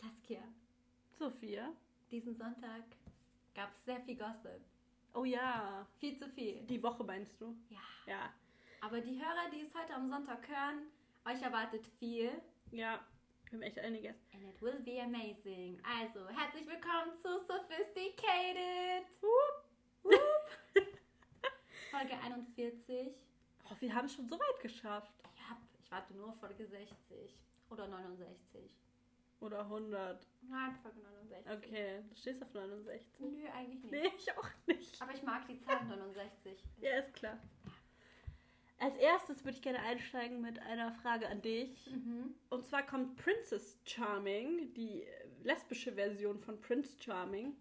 [0.00, 0.42] Saskia,
[1.18, 1.72] Sophia?
[2.10, 2.82] diesen Sonntag
[3.54, 4.60] gab es sehr viel Gossip.
[5.14, 5.86] Oh ja.
[5.98, 6.62] Viel zu viel.
[6.66, 7.56] Die Woche meinst du?
[7.68, 7.78] Ja.
[8.06, 8.34] Ja.
[8.80, 10.86] Aber die Hörer, die es heute am Sonntag hören,
[11.24, 12.30] euch erwartet viel.
[12.70, 13.00] Ja.
[13.44, 14.16] Wir haben echt einiges.
[14.32, 15.80] And it will be amazing.
[15.84, 19.06] Also, herzlich willkommen zu Sophisticated.
[21.90, 23.14] Folge 41.
[23.64, 25.12] Oh, wir haben es schon so weit geschafft.
[25.36, 27.36] Ja, ich warte nur auf Folge 60
[27.70, 28.76] oder 69.
[29.40, 30.26] Oder 100.
[30.42, 31.52] Nein, Folge 69.
[31.52, 33.20] Okay, du stehst auf 69.
[33.20, 33.92] Nö, eigentlich nicht.
[33.92, 35.00] Nee, ich auch nicht.
[35.02, 36.62] Aber ich mag die Zahl 69.
[36.80, 37.38] Ja, ist klar.
[38.78, 41.86] Als erstes würde ich gerne einsteigen mit einer Frage an dich.
[41.90, 42.34] Mhm.
[42.48, 45.06] Und zwar kommt Princess Charming, die
[45.42, 47.54] lesbische Version von Prince Charming.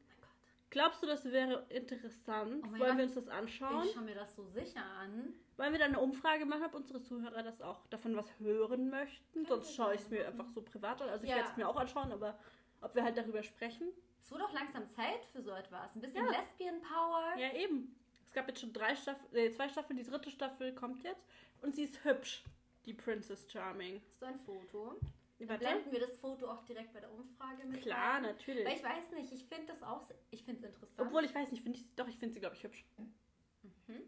[0.71, 2.63] Glaubst du, das wäre interessant?
[2.63, 2.97] Oh Wollen Gott.
[2.97, 3.85] wir uns das anschauen?
[3.87, 5.33] Ich schaue mir das so sicher an.
[5.57, 9.45] Wollen wir dann eine Umfrage machen, ob unsere Zuhörer das auch davon was hören möchten?
[9.45, 11.09] Sonst wir schaue ich es mir einfach so privat an.
[11.09, 11.37] Also ich Ja.
[11.37, 12.37] werde es mir auch anschauen, aber
[12.81, 13.89] ob wir halt darüber sprechen?
[14.19, 15.95] Es wurde auch langsam Zeit für so etwas.
[15.95, 16.31] Ein bisschen Ja.
[16.31, 17.33] Lesbian Power.
[17.37, 17.95] Ja, eben.
[18.23, 21.25] Es gab jetzt schon drei Staffeln, äh, zwei Staffeln, die dritte Staffel kommt jetzt.
[21.63, 22.43] Und sie ist hübsch,
[22.85, 24.01] die Princess Charming.
[24.19, 24.99] Du ein Foto?
[25.39, 28.23] Dann blenden wir das Foto auch direkt bei der Umfrage mit Klar, rein.
[28.23, 28.65] natürlich.
[28.65, 31.07] Weil ich weiß nicht, ich finde das auch, ich finde es interessant.
[31.07, 32.85] Obwohl ich weiß nicht, finde ich, doch, ich finde sie, glaube ich, hübsch.
[32.97, 34.03] Mhm.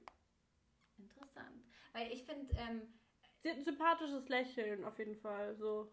[0.97, 1.63] Interessant.
[1.93, 2.81] Weil ich finde, ähm,
[3.41, 5.55] Sie hat ein sympathisches Lächeln, auf jeden Fall.
[5.55, 5.91] So.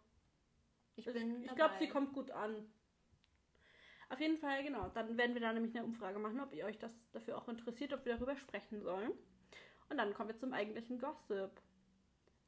[0.96, 2.70] ich Also bin ich glaube, sie kommt gut an.
[4.10, 4.88] Auf jeden Fall, genau.
[4.90, 7.92] Dann werden wir da nämlich eine Umfrage machen, ob ihr euch das dafür auch interessiert,
[7.92, 9.12] ob wir darüber sprechen sollen.
[9.88, 11.50] Und dann kommen wir zum eigentlichen Gossip.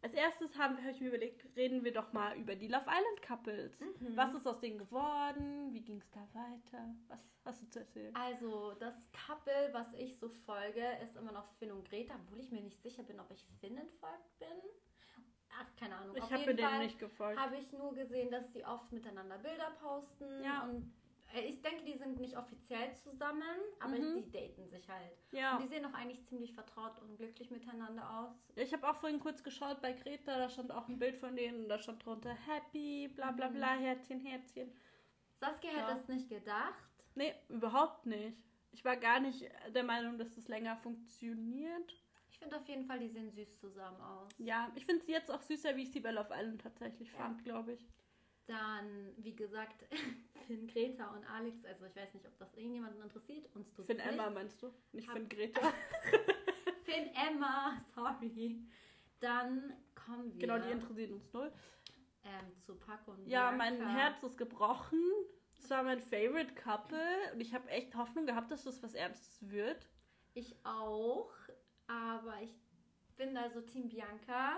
[0.02, 3.78] Als erstes habe ich mir überlegt, reden wir doch mal über die Love Island Couples.
[3.80, 4.16] Mhm.
[4.16, 5.74] Was ist aus denen geworden?
[5.74, 6.94] Wie ging es da weiter?
[7.08, 8.14] Was hast du zu erzählen?
[8.16, 12.50] Also, das Couple, was ich so folge, ist immer noch Finn und Greta, obwohl ich
[12.50, 14.48] mir nicht sicher bin, ob ich Finn entfolgt bin.
[15.52, 16.16] Ach, keine Ahnung.
[16.16, 17.38] Ich habe denen nicht gefolgt.
[17.38, 20.42] habe ich nur gesehen, dass sie oft miteinander Bilder posten.
[20.42, 20.62] Ja.
[20.62, 20.94] Und
[21.34, 23.42] ich denke, die sind nicht offiziell zusammen,
[23.78, 24.14] aber Mhm.
[24.16, 25.12] die daten sich halt.
[25.32, 25.56] Ja.
[25.56, 28.32] Und die sehen doch eigentlich ziemlich vertraut und glücklich miteinander aus.
[28.56, 31.62] Ich habe auch vorhin kurz geschaut bei Greta, da stand auch ein Bild von denen
[31.64, 34.72] und da stand drunter Happy, bla bla bla, Herzchen, Herzchen.
[35.38, 35.88] Saskia Ja.
[35.88, 36.84] hätte es nicht gedacht.
[37.14, 38.44] Nee, überhaupt nicht.
[38.72, 41.96] Ich war gar nicht der Meinung, dass das länger funktioniert.
[42.30, 44.28] Ich finde auf jeden Fall, die sehen süß zusammen aus.
[44.38, 47.18] Ja, ich finde sie jetzt auch süßer, wie ich sie bei Love Island tatsächlich Ja.
[47.18, 47.86] fand, glaube ich.
[48.50, 49.84] Dann, wie gesagt,
[50.46, 51.64] Finn, Greta und Alex.
[51.64, 53.48] Also ich weiß nicht, ob das irgendjemanden interessiert.
[53.54, 54.08] Uns tut Finn nicht.
[54.08, 54.72] Emma meinst du?
[54.92, 55.60] Nicht Hab- Finn Greta.
[56.84, 58.60] Finn, Emma, sorry.
[59.20, 61.52] Dann kommen wir genau, die interessieren uns null.
[62.24, 63.56] ähm, zu Paco und Ja, Bianca.
[63.56, 65.00] mein Herz ist gebrochen.
[65.56, 66.98] Das war mein Favorite Couple
[67.34, 69.88] und ich habe echt Hoffnung gehabt, dass das was Ernstes wird.
[70.34, 71.30] Ich auch,
[71.86, 72.54] aber ich
[73.16, 74.56] bin da so Team Bianca.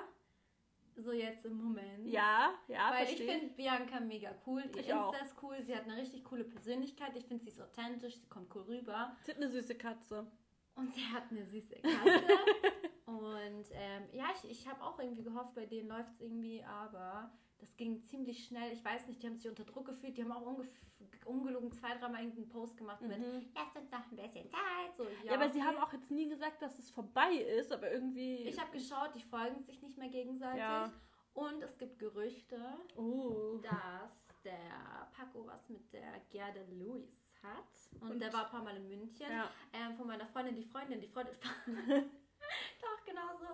[0.96, 2.06] So jetzt im Moment.
[2.06, 3.38] Ja, ja, Weil ich verstehe.
[3.40, 4.62] finde Bianca mega cool.
[4.62, 5.22] Ihr Ich Insta auch.
[5.22, 5.56] ist cool.
[5.62, 7.16] Sie hat eine richtig coole Persönlichkeit.
[7.16, 8.16] Ich finde, sie ist authentisch.
[8.18, 9.16] Sie kommt cool rüber.
[9.24, 10.26] Sie hat eine süße Katze.
[10.74, 12.22] Und sie hat eine süße Katze.
[13.06, 17.30] und ähm, ja, ich, ich habe auch irgendwie gehofft, bei denen läuft es irgendwie, aber
[17.62, 18.72] das ging ziemlich schnell.
[18.72, 20.16] Ich weiß nicht, die haben sich unter Druck gefühlt.
[20.16, 23.46] Die haben auch ungef- ungelogen zwei, dreimal irgendeinen Post gemacht mit Mhm.
[23.54, 24.96] Lasst uns noch ein bisschen Zeit.
[24.96, 25.68] So, Ja, aber sie okay.
[25.68, 28.38] haben auch jetzt nie gesagt, dass es vorbei ist, aber irgendwie.
[28.38, 30.58] Ich habe geschaut, die folgen sich nicht mehr gegenseitig.
[30.58, 30.92] Ja.
[31.34, 32.60] Und es gibt Gerüchte,
[32.96, 33.58] Uh.
[33.62, 38.00] dass der Paco was mit der Gerda Lewis hat.
[38.02, 39.30] Und, Und- der war ein paar Mal in München.
[39.30, 39.48] Ja.
[39.72, 41.34] Ähm, von meiner Freundin, die Freundin, die Freundin.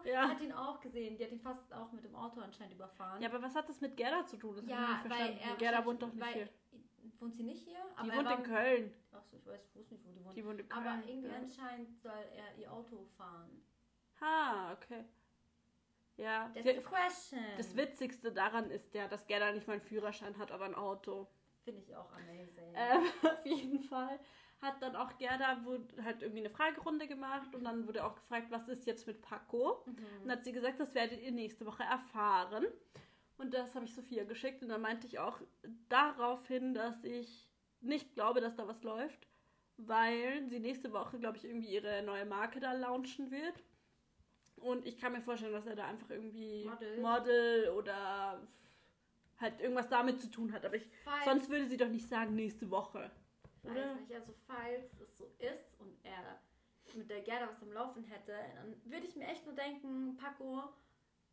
[0.08, 0.28] Ja.
[0.28, 1.16] Hat ihn auch gesehen.
[1.16, 3.20] Die hat ihn fast auch mit dem Auto anscheinend überfahren.
[3.20, 4.56] Ja, aber was hat das mit Gerda zu tun?
[4.56, 6.48] Das Ja, weil er Gerda wohnt doch nicht hier.
[7.20, 7.80] Wohnt sie nicht hier?
[8.04, 8.94] Die wohnt in Köln.
[9.12, 10.36] Achso, ich weiß, ich wusste nicht, wo die wohnt.
[10.36, 10.86] Die wohnt in Köln.
[10.86, 11.34] aber irgendwie ja.
[11.34, 13.62] anscheinend soll er ihr Auto fahren.
[14.20, 15.04] Ah, okay.
[16.16, 16.50] Ja.
[16.54, 17.41] That's the question.
[17.56, 21.28] Das Witzigste daran ist ja, dass Gerda nicht mal einen Führerschein hat, aber ein Auto.
[21.64, 22.74] Finde ich auch amazing.
[22.74, 24.18] Ähm, auf jeden Fall
[24.60, 28.48] hat dann auch Gerda wurde halt irgendwie eine Fragerunde gemacht und dann wurde auch gefragt,
[28.50, 29.84] was ist jetzt mit Paco?
[29.86, 29.92] Mhm.
[29.92, 32.66] Und dann hat sie gesagt, das werdet ihr nächste Woche erfahren.
[33.36, 35.41] Und das habe ich Sophia geschickt und dann meinte ich auch
[35.88, 37.48] darauf hin, dass ich
[37.80, 39.28] nicht glaube, dass da was läuft,
[39.77, 43.62] weil sie nächste Woche, glaube ich, irgendwie ihre neue Marke da launchen wird.
[44.56, 47.00] Und ich kann mir vorstellen, dass er da einfach irgendwie Model.
[47.00, 48.41] Model oder
[49.38, 50.65] halt irgendwas damit zu tun hat.
[50.66, 50.91] Aber ich,
[51.24, 53.09] sonst würde sie doch nicht sagen nächste Woche.
[53.63, 53.95] Weiß Oder?
[53.97, 56.41] nicht, also falls es so ist und er
[56.95, 60.63] mit der Gerda was am Laufen hätte, dann würde ich mir echt nur denken, Paco,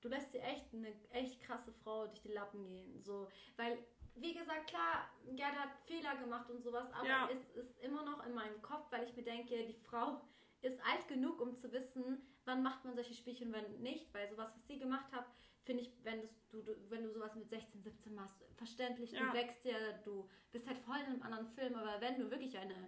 [0.01, 3.01] du lässt dir echt eine echt krasse Frau durch die Lappen gehen.
[3.01, 3.77] So, weil,
[4.16, 7.30] wie gesagt, klar, Gerda hat Fehler gemacht und sowas, aber Ja.
[7.31, 10.22] es ist immer noch in meinem Kopf, weil ich mir denke, die Frau
[10.65, 14.13] ist alt genug, um zu wissen, wann macht man solche Spielchen, wann nicht.
[14.13, 15.25] Weil sowas, was sie gemacht hat,
[15.63, 19.27] finde ich, wenn, das, du, du, wenn du sowas mit 16, 17 machst, verständlich, Ja.
[19.27, 19.73] du wächst ja,
[20.03, 22.88] du bist halt voll in einem anderen Film, aber wenn du wirklich eine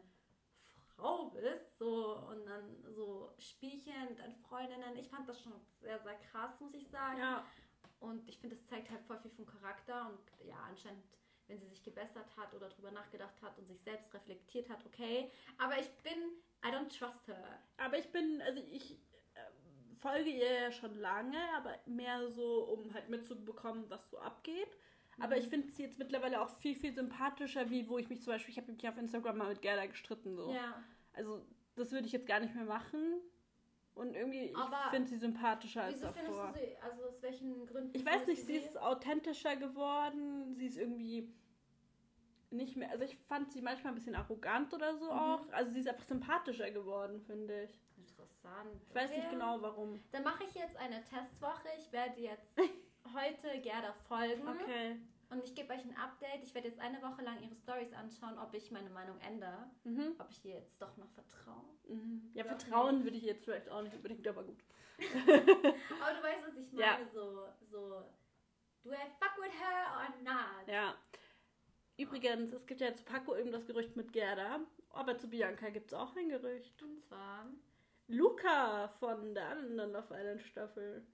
[0.96, 6.00] Frau bist, so und dann so Spielchen mit deinen Freundinnen, ich fand das schon sehr,
[6.00, 7.20] sehr krass, muss ich sagen.
[7.20, 7.46] Ja,
[8.00, 11.04] Und ich finde, das zeigt halt voll viel vom Charakter und ja, anscheinend,
[11.48, 15.32] wenn sie sich gebessert hat oder drüber nachgedacht hat und sich selbst reflektiert hat, okay.
[15.58, 16.14] Aber ich bin,
[16.66, 17.60] I don't trust her.
[17.78, 18.92] aber ich bin, also ich
[19.36, 19.40] äh,
[20.00, 24.78] folge ihr ja schon lange, aber mehr so, um halt mitzubekommen, was so abgeht.
[25.20, 25.42] Aber Mhm.
[25.42, 28.52] ich finde sie jetzt mittlerweile auch viel, viel sympathischer, wie wo ich mich zum Beispiel,
[28.52, 30.36] ich habe mich auf Instagram mal mit Gerda gestritten.
[30.36, 30.54] So.
[30.54, 30.84] Ja.
[31.14, 31.44] Also
[31.76, 33.20] das würde ich jetzt gar nicht mehr machen.
[33.98, 34.58] Und irgendwie, ich
[34.92, 36.54] finde sie sympathischer als Wieso findest davor.
[36.54, 37.92] du sie, also aus welchen Gründen?
[37.98, 40.54] Ich weiß nicht, findest sie ist authentischer geworden.
[40.56, 41.34] Sie ist irgendwie
[42.52, 42.92] nicht mehr.
[42.92, 45.12] Also ich fand sie manchmal ein bisschen arrogant oder so Mhm.
[45.20, 45.50] auch.
[45.52, 47.80] Also sie ist einfach sympathischer geworden, finde ich.
[47.98, 48.82] Interessant.
[48.88, 49.32] Ich weiß nicht Okay.
[49.32, 50.02] genau warum.
[50.12, 51.68] Dann mache ich jetzt eine Testwoche.
[51.80, 52.54] Ich werde jetzt
[53.14, 54.48] heute Gerda folgen.
[54.48, 54.98] Okay.
[55.30, 56.44] Und ich gebe euch ein Update.
[56.44, 59.70] Ich werde jetzt eine Woche lang ihre Stories anschauen, ob ich meine Meinung ändere.
[59.84, 60.16] Mhm.
[60.20, 61.66] Ob ich ihr jetzt doch noch vertraue.
[61.88, 62.32] Mhm.
[62.34, 64.64] Ja, Ja, Vertrauen würde ich jetzt vielleicht auch nicht unbedingt, aber gut.
[65.00, 66.82] Aber du weißt, was ich meine.
[66.82, 67.06] Ja.
[67.14, 68.04] So, so,
[68.84, 70.68] do I fuck with her or not?
[70.68, 70.96] Ja.
[71.98, 74.60] Übrigens, es gibt ja zu Paco eben das Gerücht mit Gerda,
[74.90, 76.82] aber zu Bianca gibt es auch ein Gerücht.
[76.82, 77.48] Und zwar,
[78.08, 81.06] Luca von der anderen Love Island Staffel.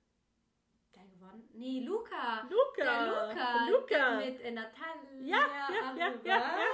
[0.96, 1.50] Der gewonnen?
[1.54, 2.48] Nee, Luca.
[2.50, 2.84] Luca!
[2.84, 3.70] Der Luca.
[3.70, 4.18] Luca!
[4.18, 5.20] Mit äh, Natalia.
[5.22, 5.38] Ja,
[5.70, 6.66] ja, ja, ja, ja.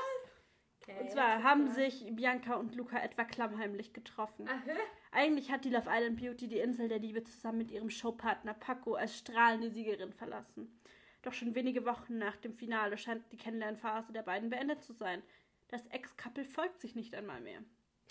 [0.82, 4.48] Okay, Und zwar haben sich Bianca und Luca etwa klammheimlich getroffen.
[4.48, 4.78] Aha.
[5.12, 8.96] Eigentlich hat die Love Island Beauty die Insel der Liebe zusammen mit ihrem Showpartner Paco
[8.96, 10.80] als strahlende Siegerin verlassen.
[11.22, 15.22] Doch schon wenige Wochen nach dem Finale scheint die Kennenlernphase der beiden beendet zu sein.
[15.68, 17.60] Das Ex-Couple folgt sich nicht einmal mehr.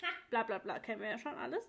[0.03, 0.07] Ha.
[0.29, 1.63] Bla bla bla, kennen wir ja schon alles.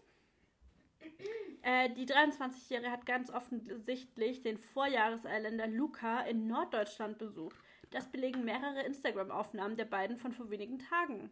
[1.62, 7.56] Äh, die 23-Jährige hat ganz offensichtlich den Vorjahreseiländer Luca in Norddeutschland besucht.
[7.90, 11.30] Das belegen mehrere Instagram-Aufnahmen der beiden von vor wenigen Tagen.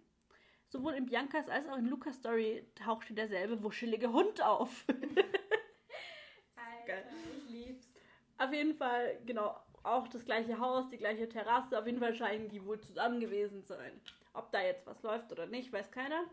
[0.69, 4.85] Sowohl in Biancas als auch in Lukas Story tauchte derselbe wuschelige Hund auf.
[6.57, 7.03] Alter,
[7.37, 7.89] ich lieb's.
[8.37, 11.79] auf jeden Fall, genau, auch das gleiche Haus, die gleiche Terrasse.
[11.79, 13.99] Auf jeden Fall scheinen die wohl zusammen gewesen zu sein.
[14.35, 16.25] Ob da jetzt was läuft oder nicht, weiß keiner.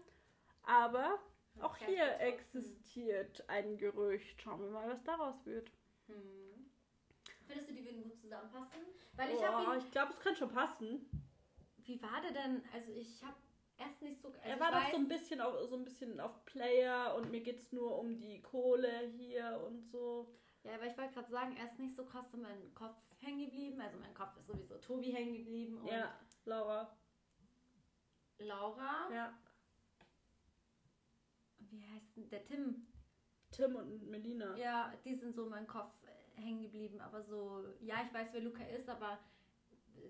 [0.64, 1.20] Aber
[1.62, 4.42] auch hier existiert ein Gerücht.
[4.42, 5.72] Schauen wir mal, was daraus wird.
[6.08, 6.72] Hm.
[7.48, 8.82] Findest du, die würden gut zusammenpassen?
[9.14, 9.80] Weil ich ihn.
[9.80, 11.10] ich glaube, es könnte schon passen.
[11.78, 12.64] Wie war der denn?
[12.74, 13.36] Also ich habe
[13.78, 14.30] erst nicht so.
[14.30, 17.42] Also er war doch so ein bisschen auf so ein bisschen auf Player und mir
[17.42, 20.34] geht's nur um die Kohle hier und so.
[20.64, 23.46] Ja, aber ich wollte gerade sagen, er ist nicht so krass in meinem Kopf hängen
[23.46, 23.80] geblieben.
[23.80, 26.12] Also mein Kopf ist sowieso Tobi hängen geblieben und Ja,
[26.46, 26.98] Laura.
[28.40, 29.10] Laura.
[29.14, 29.34] Ja.
[31.72, 32.88] Wie heißt denn der Tim?
[33.52, 34.56] Tim und Melina.
[34.58, 37.00] Ja, die sind so in meinem Kopf äh, hängen geblieben.
[37.02, 39.20] Aber so, ja, ich weiß, wer Luca ist, aber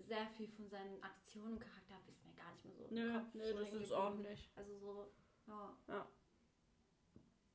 [0.07, 2.88] sehr viel von seinen Aktionen und Charakter ist mir gar nicht mehr so.
[2.90, 4.52] Nö, Kopf so das ist auch nicht.
[4.56, 5.12] Also so,
[5.88, 6.07] ja.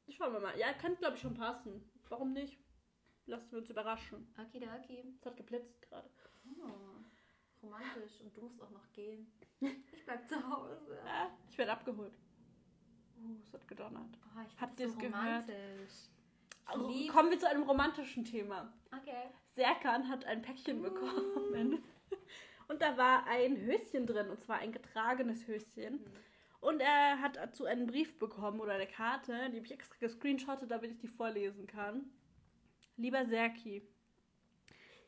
[0.09, 0.59] Schauen wir mal.
[0.59, 1.89] Ja, könnte glaube ich schon passen.
[2.09, 2.59] Warum nicht?
[3.27, 4.27] Lassen wir uns überraschen.
[4.39, 5.05] Okay, okay.
[5.17, 6.11] Es hat geblitzt gerade.
[6.61, 8.21] Oh, romantisch.
[8.21, 9.33] Und du musst auch noch gehen.
[9.93, 10.99] Ich bleib zu Hause.
[11.05, 12.13] Ja, ich werde abgeholt.
[13.23, 14.19] Uh, es hat gedonnert.
[14.37, 15.45] Oh, ich Habt ihr das es so gehört?
[16.67, 18.73] Also, kommen wir zu einem romantischen Thema.
[18.97, 19.29] Okay.
[19.55, 21.83] Serkan hat ein Päckchen bekommen.
[22.69, 25.95] Und da war ein Höschen drin, und zwar ein getragenes Höschen.
[25.95, 26.05] Hm.
[26.61, 30.71] Und er hat dazu einen Brief bekommen oder eine Karte, die habe ich extra gescreenshottet,
[30.71, 32.13] damit ich die vorlesen kann.
[32.97, 33.83] Lieber Serki,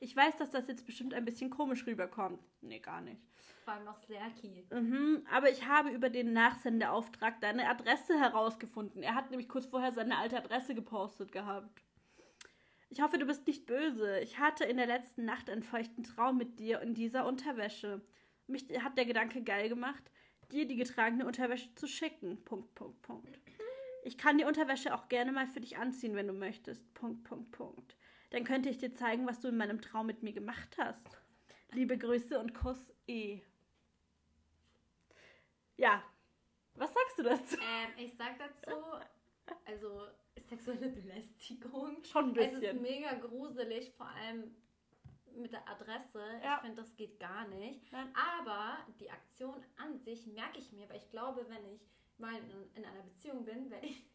[0.02, 2.40] ich weiß, dass das jetzt bestimmt ein bisschen komisch rüberkommt.
[2.60, 3.22] Nee, gar nicht.
[3.64, 4.66] Vor allem noch Serki.
[4.72, 9.04] Mhm, aber ich habe über den Nachsendeauftrag deine Adresse herausgefunden.
[9.04, 11.84] Er hat nämlich kurz vorher seine alte Adresse gepostet gehabt.
[12.90, 14.18] Ich hoffe, du bist nicht böse.
[14.18, 18.02] Ich hatte in der letzten Nacht einen feuchten Traum mit dir in dieser Unterwäsche.
[18.48, 20.02] Mich hat der Gedanke geil gemacht,
[20.50, 22.42] dir die getragene Unterwäsche zu schicken.
[22.44, 23.40] Punkt, Punkt, Punkt.
[24.02, 26.92] Ich kann die Unterwäsche auch gerne mal für dich anziehen, wenn du möchtest.
[26.92, 27.96] Punkt, Punkt, Punkt.
[28.32, 31.18] Dann könnte ich dir zeigen, was du in meinem Traum mit mir gemacht hast.
[31.70, 33.40] Liebe Grüße und Kuss E.
[35.76, 36.02] Ja,
[36.74, 37.56] was sagst du dazu?
[37.56, 38.74] Ähm, ich sag dazu,
[39.66, 40.06] also
[40.48, 42.02] sexuelle Belästigung.
[42.04, 42.82] Schon ein Es ist bisschen.
[42.82, 44.54] mega gruselig, vor allem
[45.34, 46.22] mit der Adresse.
[46.42, 46.56] Ja.
[46.56, 47.92] Ich finde, das geht gar nicht.
[47.92, 48.14] Nein.
[48.14, 51.82] Aber die Aktion an sich merke ich mir, weil ich glaube, wenn ich
[52.18, 54.06] mal in, in einer Beziehung bin, werde ich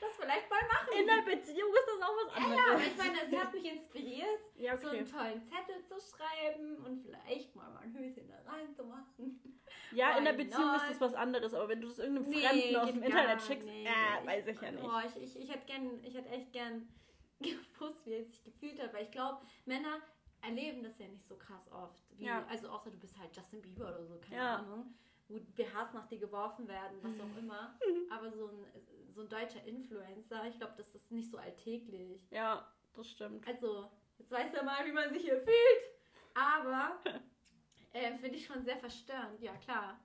[0.00, 0.88] das vielleicht mal machen.
[0.98, 2.56] In der Beziehung ist das auch was ja, anderes.
[2.56, 6.76] ja, aber ich meine, sie hat mich inspiriert, Ja, so einen tollen Zettel zu schreiben
[6.84, 9.60] und vielleicht mal mein Höschen da reinzumachen.
[9.92, 10.90] Ja, in der Why Beziehung ist not?
[10.90, 13.86] das was anderes, aber wenn du das irgendeinem Nee, Fremden aus dem Internet schickst, nicht.
[13.88, 14.82] äh, weiß ich ja nicht.
[14.82, 16.88] Boah, ich, ich, ich hätte gern, ich hätte echt gern
[17.40, 20.00] gewusst, wie er sich gefühlt hat, weil ich glaube, Männer
[20.42, 22.02] erleben das ja nicht so krass oft.
[22.18, 22.44] Wie, Ja.
[22.48, 24.56] Also außer du bist halt Justin Bieber oder so, keine Ja.
[24.56, 24.94] Ahnung.
[25.28, 27.78] Wo BHs nach dir geworfen werden, was auch immer.
[28.10, 28.66] Aber so ein,
[29.14, 32.20] so ein deutscher Influencer, ich glaube, das ist nicht so alltäglich.
[32.30, 33.46] Ja, das stimmt.
[33.46, 35.94] Also, jetzt weiß er mal, wie man sich hier fühlt.
[36.34, 36.98] Aber
[37.92, 39.98] äh, finde ich schon sehr verstörend, ja klar.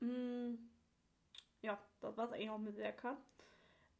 [0.00, 0.54] Mm,
[1.62, 3.16] ja, das war es eigentlich auch mit Serka.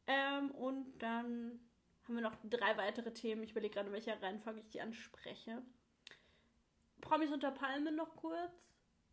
[0.07, 1.59] Ähm, und dann
[2.03, 3.43] haben wir noch drei weitere Themen.
[3.43, 5.61] Ich überlege gerade, in welcher Reihenfolge ich die anspreche.
[7.01, 8.70] Promis unter Palmen noch kurz.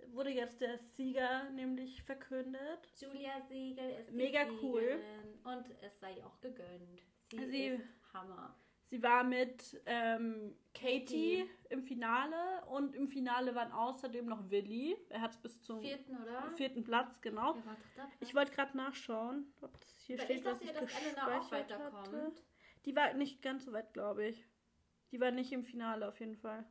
[0.09, 2.93] Wurde jetzt der Sieger nämlich verkündet.
[3.01, 4.81] Julia Siegel ist Mega cool.
[4.81, 7.03] Siegerin und es sei auch gegönnt.
[7.31, 8.55] Sie, Sie- ist Hammer.
[8.91, 11.51] Sie war mit ähm, Katie Katie.
[11.69, 14.97] im Finale und im Finale waren außerdem noch Willi.
[15.11, 16.51] Er hat es bis zum Vierten, oder?
[16.57, 17.53] vierten Platz, genau.
[17.53, 17.77] Dritter
[18.21, 21.03] Ich wollte gerade nachschauen, ob das hier Weil steht, ich was dachte ich ja, dass
[21.03, 21.97] Elena auch gespeichert hatte.
[21.97, 22.43] weiterkommt.
[22.87, 24.47] Die war nicht ganz so weit, glaube ich.
[25.13, 26.65] Die war nicht im Finale auf jeden Fall.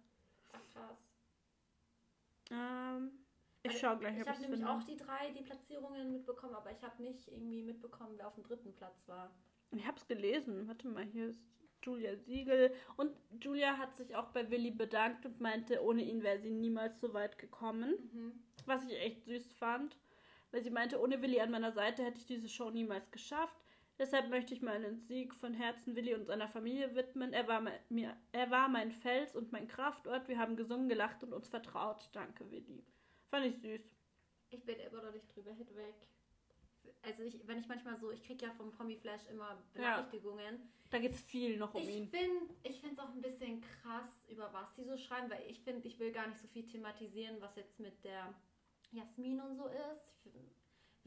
[0.54, 1.07] Ach, krass.
[2.52, 3.12] Ähm,
[3.64, 4.72] ich Weil schaue gleich, Ich habe nämlich finde.
[4.72, 8.44] auch die drei, die Platzierungen mitbekommen, aber ich habe nicht irgendwie mitbekommen, wer auf dem
[8.44, 9.32] dritten Platz war.
[9.72, 10.68] Ich habe es gelesen.
[10.68, 11.50] Warte mal, hier ist
[11.84, 12.74] Julia Siegel.
[12.96, 13.12] Und
[13.42, 17.14] Julia hat sich auch bei Willi bedankt und meinte, ohne ihn wäre sie niemals so
[17.14, 17.96] weit gekommen.
[18.14, 18.44] Mhm.
[18.66, 19.98] Was ich echt süß fand.
[20.52, 23.58] Weil sie meinte, ohne Willi an meiner Seite hätte ich diese Show niemals geschafft.
[24.00, 27.34] Deshalb möchte ich meinen Sieg von Herzen Willi und seiner Familie widmen.
[27.34, 30.28] Er war, mein, mir, er war mein Fels und mein Kraftort.
[30.28, 32.08] Wir haben gesungen, gelacht und uns vertraut.
[32.14, 32.86] Danke, Willi.
[33.30, 33.96] Fand ich süß.
[34.52, 35.96] Ich bin immer noch nicht drüber hinweg.
[37.02, 40.70] Also ich, wenn ich manchmal so, ich kriege ja vom Promi Flash immer Benachrichtigungen.
[40.90, 42.08] Da geht es viel noch um Ich ihn.
[42.08, 45.60] finde ich finde es auch ein bisschen krass, über was die so schreiben, weil ich
[45.62, 48.34] finde, ich will gar nicht so viel thematisieren, was jetzt mit der
[48.92, 50.14] Jasmin und so ist.
[50.24, 50.46] Ich find-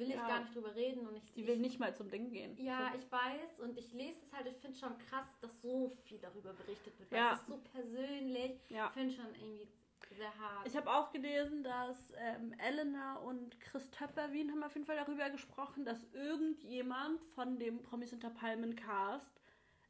[0.01, 0.27] will ich Ja.
[0.27, 2.57] gar nicht drüber reden und ich, Sie ich will nicht mal zum Ding gehen.
[2.59, 6.19] Ja, ich weiß und ich lese es halt, ich finde schon krass, dass so viel
[6.19, 7.13] darüber berichtet wird.
[7.13, 7.35] Ja.
[7.35, 8.59] es ist so persönlich.
[8.69, 8.87] Ja.
[8.89, 9.69] Ich finde schon irgendwie
[10.17, 10.67] sehr hart.
[10.67, 15.31] Ich habe auch gelesen, dass ähm, Elena und Chris Töpperwien haben auf jeden Fall darüber
[15.31, 19.40] gesprochen, dass irgendjemand von dem Promis unter Palmen Cast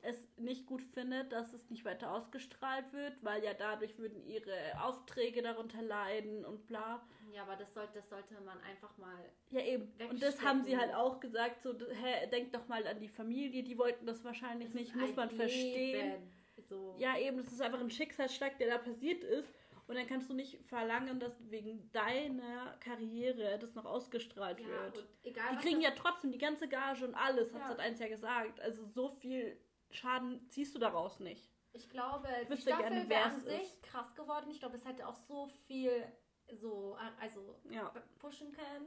[0.02, 4.54] es nicht gut findet, dass es nicht weiter ausgestrahlt wird, weil ja dadurch würden ihre
[4.82, 7.06] Aufträge darunter leiden und bla.
[7.32, 9.18] ja, aber das sollte, das sollte man einfach mal.
[9.50, 9.92] Ja, eben.
[10.08, 13.62] Und das haben sie halt auch gesagt, so, hä, denkt doch mal an die Familie,
[13.62, 16.10] die wollten das wahrscheinlich das nicht, muss man verstehen.
[16.10, 16.32] Leben.
[16.68, 16.94] So.
[16.98, 19.48] Ja, eben, das ist einfach ein Schicksalsschlag, der da passiert ist.
[19.86, 25.04] Und dann kannst du nicht verlangen, dass wegen deiner Karriere das noch ausgestrahlt Ja, wird.
[25.24, 27.68] egal Die kriegen ja trotzdem die ganze Gage und alles, hat Ja.
[27.70, 28.60] Sat 1 ja gesagt.
[28.60, 29.58] Also so viel
[29.90, 31.50] Schaden ziehst du daraus nicht.
[31.72, 33.82] Ich glaube, die wüsste Staffel gerne, wäre an es sich ist.
[33.82, 34.50] krass geworden.
[34.50, 36.04] Ich glaube, es hätte auch so viel
[36.52, 37.92] so, also Ja.
[38.18, 38.86] pushen können.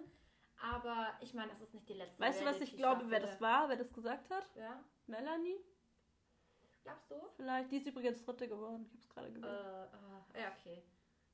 [0.62, 3.40] Aber ich meine, das ist nicht die letzte Weißt du, was ich glaube, wer das
[3.42, 4.46] war, wer das gesagt hat?
[4.56, 5.58] Ja, Melanie?
[6.84, 7.16] glaubst du?
[7.38, 7.72] Vielleicht.
[7.72, 8.86] Die ist übrigens Dritte geworden.
[8.88, 9.50] Ich hab's gerade Äh, gesehen.
[9.50, 10.84] äh, ja, okay.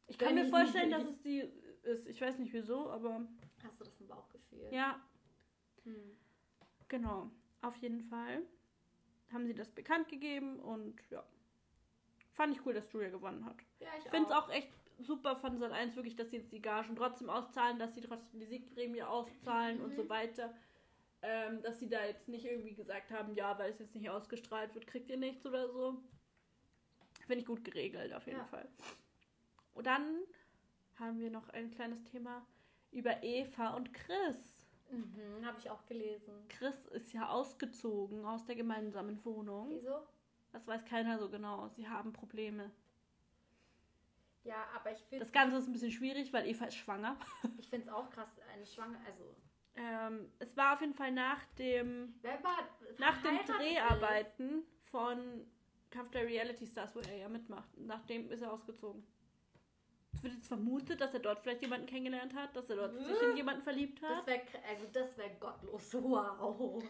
[0.07, 1.39] ich kann gönn mir ich vorstellen, dass es die
[1.83, 2.07] ist.
[2.07, 3.27] Ich weiß nicht wieso, aber
[3.63, 4.67] Hast du das im Bauchgefühl?
[4.71, 4.99] ja,
[5.83, 6.17] Hm.
[6.87, 7.31] genau.
[7.61, 8.43] Auf jeden Fall
[9.33, 11.23] haben sie das bekannt gegeben und ja.
[12.33, 13.57] Fand ich cool, dass Julia gewonnen hat.
[13.79, 14.69] Ja, ich, finde es auch echt
[14.99, 18.39] super von Sat 1 wirklich, dass sie jetzt die Gagen trotzdem auszahlen, dass sie trotzdem
[18.39, 19.95] die Siegprämie auszahlen und Mhm.
[19.95, 20.53] so weiter.
[21.21, 24.73] Ähm, dass sie da jetzt nicht irgendwie gesagt haben, ja, weil es jetzt nicht ausgestrahlt
[24.73, 26.01] wird, kriegt ihr nichts oder so.
[27.27, 28.45] Finde ich gut geregelt, auf jeden Ja.
[28.45, 28.69] Fall.
[29.73, 30.21] Und dann
[30.95, 32.45] haben wir noch ein kleines Thema
[32.91, 34.58] über Eva und Chris.
[34.89, 36.33] Mhm, habe ich auch gelesen.
[36.49, 39.69] Chris ist ja ausgezogen aus der gemeinsamen Wohnung.
[39.69, 39.99] Wieso?
[40.51, 41.67] Das weiß keiner so genau.
[41.69, 42.71] Sie haben Probleme.
[44.43, 47.17] Ja, aber ich finde Das Ganze ist ein bisschen schwierig, weil Eva ist schwanger.
[47.59, 49.35] ich finde es auch krass, eine Schwange, also
[49.75, 52.57] Ähm, es war auf jeden Fall nach dem wer war
[52.97, 55.45] nach den Dreharbeiten von
[55.91, 57.69] Kampf der Reality Stars, wo er ja mitmacht.
[57.77, 59.05] Nachdem ist er ausgezogen.
[60.13, 63.21] Es wird jetzt vermutet, dass er dort vielleicht jemanden kennengelernt hat, dass er dort sich
[63.21, 64.17] in jemanden verliebt hat.
[64.19, 65.93] Das wäre also das wäre gottlos.
[65.93, 66.83] Wow.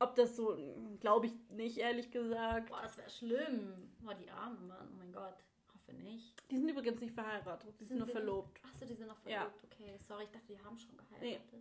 [0.00, 0.56] Ob das so,
[1.00, 2.68] glaube ich nicht, ehrlich gesagt.
[2.68, 3.90] Boah, das wäre schlimm.
[4.00, 4.88] Boah, die armen Mann.
[4.92, 5.34] Oh mein Gott.
[5.74, 6.34] Hoffe nicht.
[6.50, 8.60] Die sind übrigens nicht verheiratet, die sind, Sind nur verlobt.
[8.64, 9.40] Achso, die sind noch Ja.
[9.40, 9.64] verlobt.
[9.64, 11.52] Okay, sorry, ich dachte, die haben schon geheiratet.
[11.52, 11.58] Nee.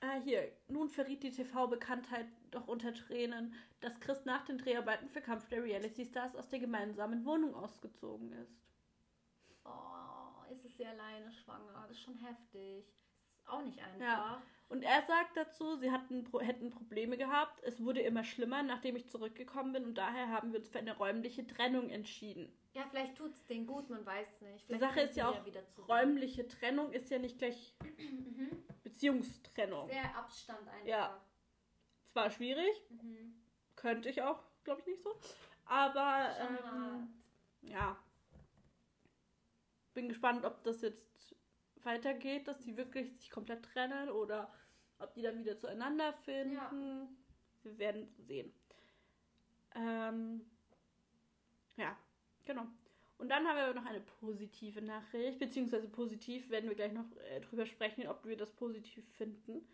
[0.00, 0.52] Ah, hier.
[0.68, 5.62] Nun verriet die TV-Bekanntheit doch unter Tränen, dass Chris nach den Dreharbeiten für Kampf der
[5.62, 8.56] Reality Stars aus der gemeinsamen Wohnung ausgezogen ist.
[9.64, 9.68] Oh,
[10.76, 11.72] ist sie alleine schwanger?
[11.88, 12.84] Das ist schon heftig.
[13.46, 14.00] auch nicht einfach.
[14.00, 14.42] Ja.
[14.68, 17.62] Und er sagt dazu, sie hatten, hätten Probleme gehabt.
[17.62, 19.84] Es wurde immer schlimmer, nachdem ich zurückgekommen bin.
[19.84, 22.52] Und daher haben wir uns für eine räumliche Trennung entschieden.
[22.74, 24.62] Ja, vielleicht tut es denen gut, man weiß es nicht.
[24.68, 27.74] Die Vielleicht Sache kommen ist ja auch, räumliche Trennung ist ja nicht gleich
[28.82, 29.88] Beziehungstrennung.
[29.88, 30.86] Sehr Abstand einfach.
[30.86, 31.20] Ja.
[32.04, 33.34] Zwar schwierig, Mhm.
[33.76, 35.14] könnte ich auch, glaube ich, nicht so.
[35.64, 37.08] Aber ähm,
[37.62, 37.96] ja.
[39.96, 41.34] Bin gespannt, ob das jetzt
[41.82, 44.52] weitergeht, dass die wirklich sich komplett trennen oder
[44.98, 47.16] ob die dann wieder zueinander finden.
[47.62, 48.52] Wir werden sehen.
[49.74, 50.42] Ähm,
[51.78, 51.96] ja,
[52.44, 52.66] genau.
[53.16, 57.40] Und dann haben wir noch eine positive Nachricht, beziehungsweise positiv werden wir gleich noch äh,
[57.40, 59.66] drüber sprechen, ob wir das positiv finden.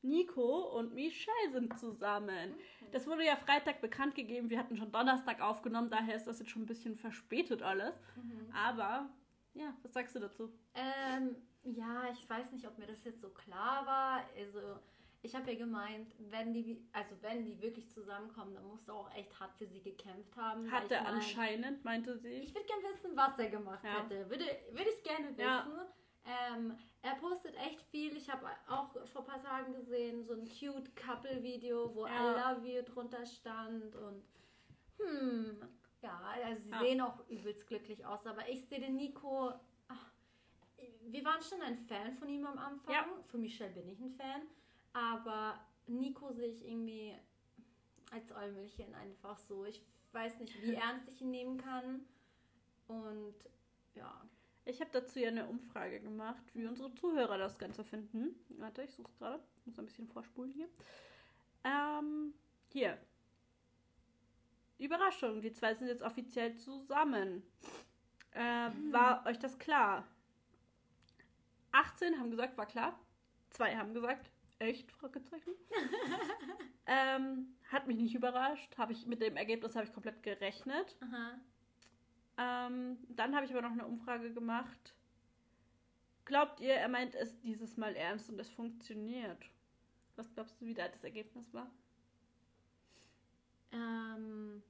[0.00, 2.54] Nico und Michelle sind zusammen.
[2.92, 4.48] Das wurde ja Freitag bekannt gegeben.
[4.48, 8.00] Wir hatten schon Donnerstag aufgenommen, daher ist das jetzt schon ein bisschen verspätet alles.
[8.16, 8.54] Mhm.
[8.54, 9.10] Aber,
[9.56, 10.52] ja, was sagst du dazu?
[10.74, 14.24] Ähm, ja, ich weiß nicht, ob mir das jetzt so klar war.
[14.36, 14.78] Also,
[15.22, 19.12] ich habe ja gemeint, wenn die, also wenn die wirklich zusammenkommen, dann musst du auch
[19.14, 20.64] echt hart für sie gekämpft haben.
[20.66, 22.28] weil Hat ich er mein, anscheinend, meinte sie.
[22.28, 24.02] Ich würde gerne wissen, was er gemacht Ja.
[24.02, 24.30] hätte.
[24.30, 25.40] Würde, würde ich gerne wissen.
[25.40, 25.66] Ja.
[26.54, 28.16] Ähm, er postet echt viel.
[28.16, 32.12] Ich habe auch vor ein paar Tagen gesehen, so ein cute Couple-Video, wo Ja.
[32.32, 34.22] I love you drunter stand und
[34.98, 35.56] hm,
[36.02, 36.80] ja, also sie Ja.
[36.80, 39.52] sehen auch übelst glücklich aus, aber ich sehe den Nico.
[39.88, 40.10] Ach,
[41.02, 42.92] wir waren schon ein Fan von ihm am Anfang.
[42.94, 43.06] Ja.
[43.26, 44.42] Für Michelle bin ich ein Fan,
[44.92, 47.14] aber Nico sehe ich irgendwie
[48.12, 49.64] als Eumilchen einfach so.
[49.64, 52.06] Ich weiß nicht, wie ernst ich ihn nehmen kann.
[52.88, 53.34] Und
[53.94, 54.20] ja.
[54.64, 58.34] Ich habe dazu ja eine Umfrage gemacht, wie unsere Zuhörer das Ganze finden.
[58.58, 59.42] Warte, ich suche es gerade.
[59.64, 60.68] Muss ein bisschen vorspulen hier.
[61.64, 62.34] Ähm,
[62.72, 62.98] hier.
[64.78, 67.42] Überraschung, die zwei sind jetzt offiziell zusammen.
[68.32, 70.06] Äh, War euch das klar?
[71.72, 72.98] 18 haben gesagt, war klar.
[73.50, 74.90] Zwei haben gesagt, echt?
[74.92, 75.52] Fragezeichen.
[76.86, 78.76] ähm, hat mich nicht überrascht.
[78.76, 80.96] Habe ich mit dem Ergebnis habe ich komplett gerechnet.
[82.38, 84.94] Ähm, dann habe ich aber noch eine Umfrage gemacht.
[86.26, 89.50] Glaubt ihr, er meint es dieses Mal ernst und es funktioniert?
[90.16, 91.70] Was glaubst du, wie da das Ergebnis war?
[93.72, 94.62] Ähm.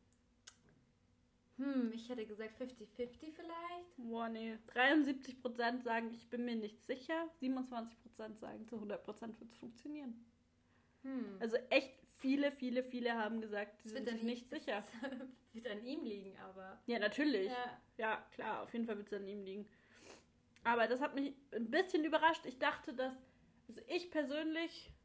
[1.58, 3.96] Hm, ich hätte gesagt 50-50 vielleicht.
[3.96, 4.58] Boah, nee.
[4.74, 7.28] 73% sagen, ich bin mir nicht sicher.
[7.40, 10.22] 27% sagen, zu 100% wird es funktionieren.
[11.02, 11.36] Hm.
[11.40, 14.84] Also echt viele, viele, viele haben gesagt, sie sind sich nicht ihm- sicher.
[15.02, 16.78] es wird an ihm liegen, aber.
[16.86, 17.46] Ja, natürlich.
[17.46, 17.80] Ja.
[17.96, 19.66] Ja, klar, auf jeden Fall wird es an ihm liegen.
[20.64, 22.44] Aber das hat mich ein bisschen überrascht.
[22.44, 23.14] Ich dachte, dass,
[23.68, 24.95] also ich persönlich, ich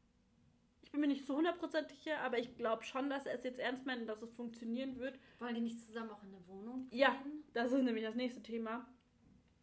[0.92, 3.86] bin mir nicht zu 100% sicher, aber ich glaube schon, dass er es jetzt ernst
[3.86, 5.18] meint und dass es funktionieren wird.
[5.40, 6.98] Wollen die nicht zusammen auch in eine Wohnung ziehen?
[6.98, 7.16] Ja.
[7.54, 8.86] Das ist nämlich das nächste Thema.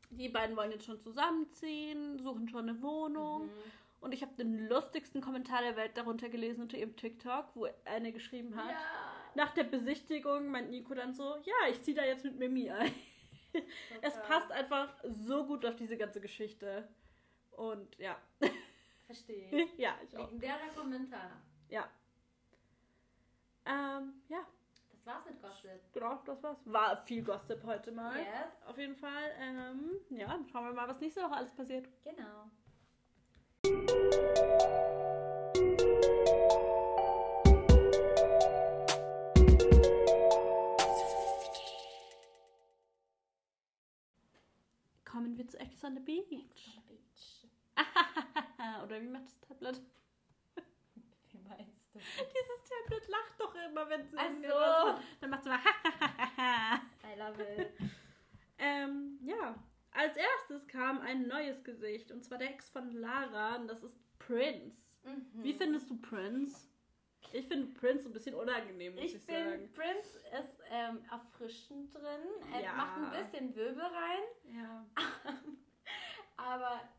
[0.09, 3.45] Die beiden wollen jetzt schon zusammenziehen, suchen schon eine Wohnung.
[3.45, 3.51] Mhm.
[4.01, 8.11] Und ich habe den lustigsten Kommentar der Welt darunter gelesen unter ihrem TikTok, wo eine
[8.11, 8.71] geschrieben hat.
[8.71, 8.77] Ja.
[9.35, 12.91] Nach der Besichtigung meint Nico dann so, ja, ich ziehe da jetzt mit Mimi ein.
[14.01, 14.27] Es Super.
[14.27, 16.87] passt einfach so gut auf diese ganze Geschichte.
[17.51, 18.17] Und ja.
[19.09, 19.49] Verstehe.
[19.77, 20.25] ja, ich auch.
[20.25, 21.31] Legendärer Kommentar.
[21.67, 21.89] Ja.
[23.65, 24.45] Ähm, ja,
[24.91, 25.81] Das war's mit Gossip.
[25.91, 26.57] genau, das war's.
[26.65, 28.19] War viel Gossip heute mal.
[28.19, 28.67] Yes.
[28.67, 29.31] Auf jeden Fall.
[29.39, 31.87] Ähm, ja, dann schauen wir mal, was nächste Woche alles passiert.
[32.03, 32.51] Genau.
[45.05, 47.38] Kommen wir zu Ex on the Beach.
[48.83, 49.81] Oder wie macht das Tablet?
[51.31, 51.99] Wie meinst du?
[51.99, 54.29] Dieses Tablet lacht doch immer, wenn sie Ach
[54.97, 55.01] so.
[55.21, 57.71] Dann macht sie mal I love it.
[58.57, 59.55] Ähm, ja.
[59.91, 62.11] Als erstes kam ein neues Gesicht.
[62.11, 63.55] Und zwar der Ex von Lara.
[63.55, 64.77] Und das ist Prince.
[65.03, 65.25] Mhm.
[65.43, 66.67] Wie findest du Prince?
[67.31, 69.69] Ich finde Prince ein bisschen unangenehm, muss ich, Ich sagen.
[69.73, 72.21] Prince ist ähm, erfrischend drin.
[72.53, 72.73] Er Ja.
[72.73, 74.23] macht ein bisschen Wirbel rein.
[74.55, 74.85] Ja.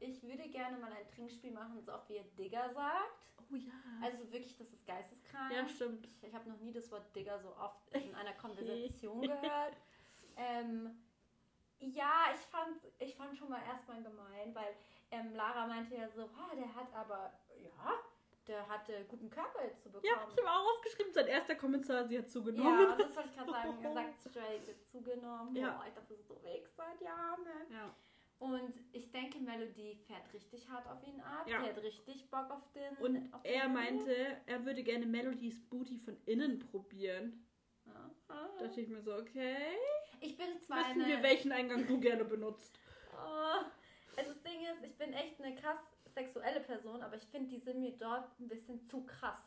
[0.00, 3.26] Ich würde gerne mal ein Trinkspiel machen, so oft wie er Digger sagt.
[3.50, 3.72] Oh ja.
[4.02, 5.52] Also wirklich, das ist geisteskrank.
[5.52, 6.04] ja, stimmt.
[6.06, 9.76] Ich, ich habe noch nie das Wort Digger so oft in einer Konversation gehört.
[10.36, 10.98] Ähm,
[11.80, 14.74] ja, ich fand, ich fand schon mal erstmal gemein, weil
[15.10, 17.94] ähm, Lara meinte ja so, "Ah, der hat aber, ja,
[18.46, 20.06] der hatte guten Körper jetzt zu bekommen.
[20.06, 22.80] Ja, ich habe auch aufgeschrieben, sein erster Kommentar, sie hat zugenommen.
[22.80, 23.84] Ja, das wollte ich gerade sagen.
[23.84, 25.56] Er sagt straight, zugenommen.
[25.56, 25.80] Ja.
[25.82, 27.40] Oh, ich dachte, das ist so weg seit Jahren.
[27.70, 27.94] Ja.
[28.40, 31.46] Und ich denke, Melody fährt richtig hart auf ihn ab.
[31.46, 31.62] Ja.
[31.62, 32.96] Die hat richtig Bock auf den.
[32.96, 33.74] Und auf den er Dude.
[33.74, 37.46] meinte, er würde gerne Melodies Booty von innen probieren.
[37.84, 38.10] Ja.
[38.28, 39.56] Da dachte ich mir so, okay.
[40.20, 41.08] Ich bin zwar Wissen eine.
[41.08, 42.78] wir, welchen Eingang du gerne benutzt.
[43.12, 43.62] Oh,
[44.16, 47.58] also das Ding ist, ich bin echt eine krass sexuelle Person, aber ich finde, die
[47.58, 49.42] sind mir dort ein bisschen zu krass.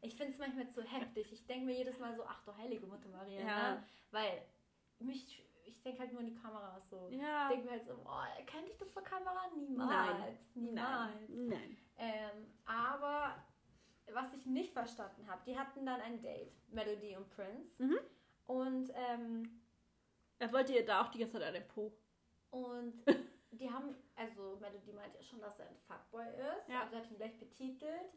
[0.00, 1.32] Ich finde es manchmal zu heftig.
[1.32, 3.74] Ich denke mir jedes Mal so, ach du heilige Mutter Maria, Ja.
[3.74, 3.84] ne?
[4.10, 4.42] Weil
[4.98, 7.08] mich, ich denke halt nur an die Kamera so.
[7.10, 7.44] Ja.
[7.48, 9.48] Ich denke mir halt so, boah, könnte ich das vor Kamera?
[9.56, 10.54] Niemals.
[10.54, 11.28] Niemals.
[11.28, 11.46] Nein.
[11.48, 11.76] Nein.
[11.98, 13.34] Ähm, aber
[14.12, 17.82] was ich nicht verstanden habe, die hatten dann ein Date, Melody und Prince.
[17.82, 17.98] Mhm.
[18.46, 19.62] Und, ähm,
[20.38, 21.92] Er wollte ihr da auch die ganze Zeit an den Po.
[22.50, 22.94] und
[23.52, 26.68] die haben, also Melody meinte ja schon, dass er ein Fuckboy ist.
[26.68, 26.82] Ja.
[26.82, 28.12] Also hat ihn gleich betitelt.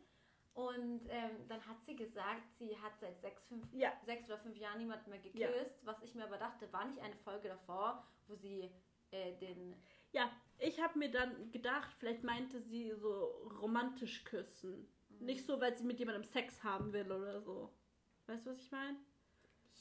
[0.56, 3.92] Und ähm, dann hat sie gesagt, sie hat seit sechs, fünf, Ja.
[4.06, 5.48] sechs oder fünf Jahren niemanden mehr Ja.
[5.52, 5.86] geküsst.
[5.86, 8.72] Was ich mir aber dachte, war nicht eine Folge davor, wo sie
[9.12, 9.76] äh, den
[10.14, 13.26] Ja, ich habe mir dann gedacht, vielleicht meinte sie so
[13.62, 14.88] romantisch küssen.
[15.20, 17.74] Nicht so, weil sie mit jemandem Sex haben will oder so.
[18.28, 18.98] Weißt du, was ich meine?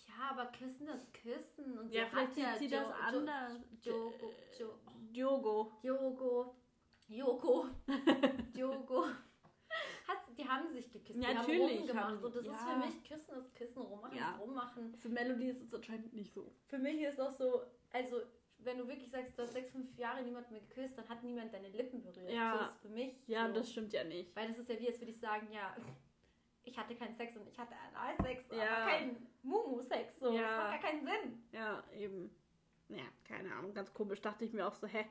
[0.09, 1.79] Ja, aber Küssen ist Küssen.
[1.79, 3.61] Und Ja, vielleicht sieht ja sie Jo- das anders.
[3.81, 4.79] Jogo, Jo-
[5.13, 5.73] Diogo.
[5.83, 6.57] Jogo,
[7.09, 7.67] Joko,
[8.55, 9.05] Jogo.
[10.37, 11.19] Die haben sich geküsst.
[11.21, 12.05] Ja, die natürlich haben rumgemacht.
[12.07, 12.53] haben- und das ist ja.
[12.55, 14.33] für mich Küssen ist Küssen, rummachen Ja.
[14.33, 14.95] ist rummachen.
[14.97, 16.53] Für Melody ist es anscheinend nicht so.
[16.67, 18.21] Für mich ist auch so, also
[18.59, 21.53] wenn du wirklich sagst, du hast sechs, fünf Jahre niemand mehr geküsst, dann hat niemand
[21.53, 22.31] deine Lippen berührt.
[22.31, 22.59] Ja.
[22.59, 23.29] So ist für mich.
[23.29, 23.55] Ja, so.
[23.55, 24.35] das stimmt ja nicht.
[24.35, 25.77] Weil das ist ja wie, als würde ich sagen, ja,
[26.65, 28.77] ich hatte keinen Sex und ich hatte Analsex, Ja.
[28.77, 30.19] aber keinen Mumu-Sex.
[30.19, 30.33] So.
[30.33, 30.41] Ja.
[30.43, 31.43] Das macht gar keinen Sinn.
[31.53, 32.35] Ja, eben.
[32.89, 34.21] Ja, keine Ahnung, ganz komisch.
[34.21, 35.07] Dachte ich mir auch so, hä?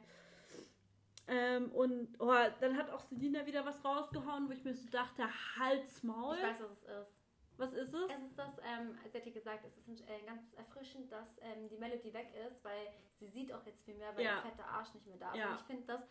[1.28, 5.24] Ähm, und oh, dann hat auch Selina wieder was rausgehauen, wo ich mir so dachte,
[5.58, 6.36] Halt's Maul.
[6.36, 7.18] Ich weiß, was es ist.
[7.56, 8.10] Was ist es?
[8.12, 11.70] Es ist das, ähm, sie hat ja gesagt, es ist äh, ganz erfrischend, dass ähm,
[11.70, 12.88] die Melody weg ist, weil
[13.20, 14.42] sie sieht auch jetzt viel mehr, weil Ja.
[14.42, 15.38] der fette Arsch nicht mehr da ist.
[15.38, 15.50] Ja.
[15.52, 16.02] Und ich finde das,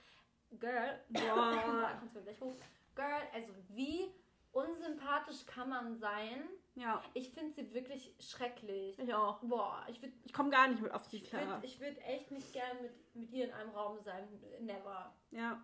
[0.60, 1.96] Girl, Boah.
[1.98, 2.54] kommt's mir gleich hoch.
[2.94, 4.14] Girl, also wie
[4.52, 6.48] unsympathisch kann man sein?
[6.74, 8.98] Ja, Ich finde sie wirklich schrecklich.
[8.98, 9.40] ich auch.
[9.40, 11.46] Boah, ich würde Ich komme gar nicht mit auf die ich klar.
[11.46, 14.26] würd, ich würd echt nicht gern mit, mit ihr in einem Raum sein.
[14.60, 15.14] Never.
[15.30, 15.62] Ja.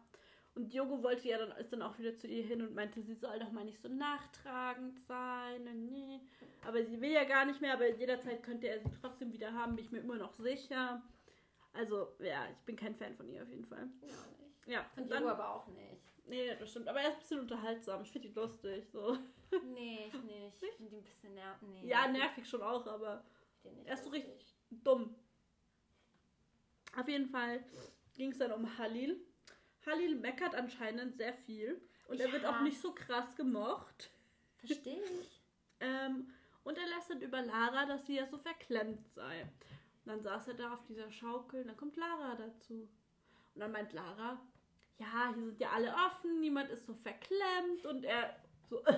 [0.54, 3.14] Und Diogo wollte ja dann, ist dann auch wieder zu ihr hin und meinte, sie
[3.14, 5.62] soll doch mal nicht so nachtragend sein.
[5.88, 6.20] Nee.
[6.66, 9.76] Aber sie will ja gar nicht mehr, aber jederzeit könnte er sie trotzdem wieder haben,
[9.76, 11.00] bin ich mir immer noch sicher.
[11.72, 13.88] Also, ja, ich bin kein Fan von ihr auf jeden Fall.
[14.02, 14.66] Ja, nicht.
[14.66, 16.07] Ja, Von dann, aber auch nicht.
[16.28, 16.88] Nee, das stimmt.
[16.88, 18.02] Aber er ist ein bisschen unterhaltsam.
[18.02, 18.84] Ich finde ihn lustig.
[18.92, 19.18] So.
[19.64, 20.62] Nee, ich nicht.
[20.62, 21.68] Ich finde die ein bisschen nervig.
[21.68, 23.24] Nee, Ja, nervig schon auch, aber
[23.84, 24.28] er ist so lustig.
[24.28, 25.14] richtig dumm.
[26.96, 27.64] Auf jeden Fall
[28.14, 29.20] ging es dann um Halil.
[29.86, 31.80] Halil meckert anscheinend sehr viel.
[32.08, 34.10] Und Ich er wird auch nicht so krass gemocht.
[34.58, 35.34] Verstehe ich.
[35.80, 39.42] Ähm, und er lästert über Lara, dass sie ja so verklemmt sei.
[39.42, 42.88] Und dann saß er da auf dieser Schaukel und dann kommt Lara dazu.
[43.54, 44.40] Und dann meint Lara,
[44.98, 48.36] ja, hier sind ja alle offen, niemand ist so verklemmt und er
[48.68, 48.82] so.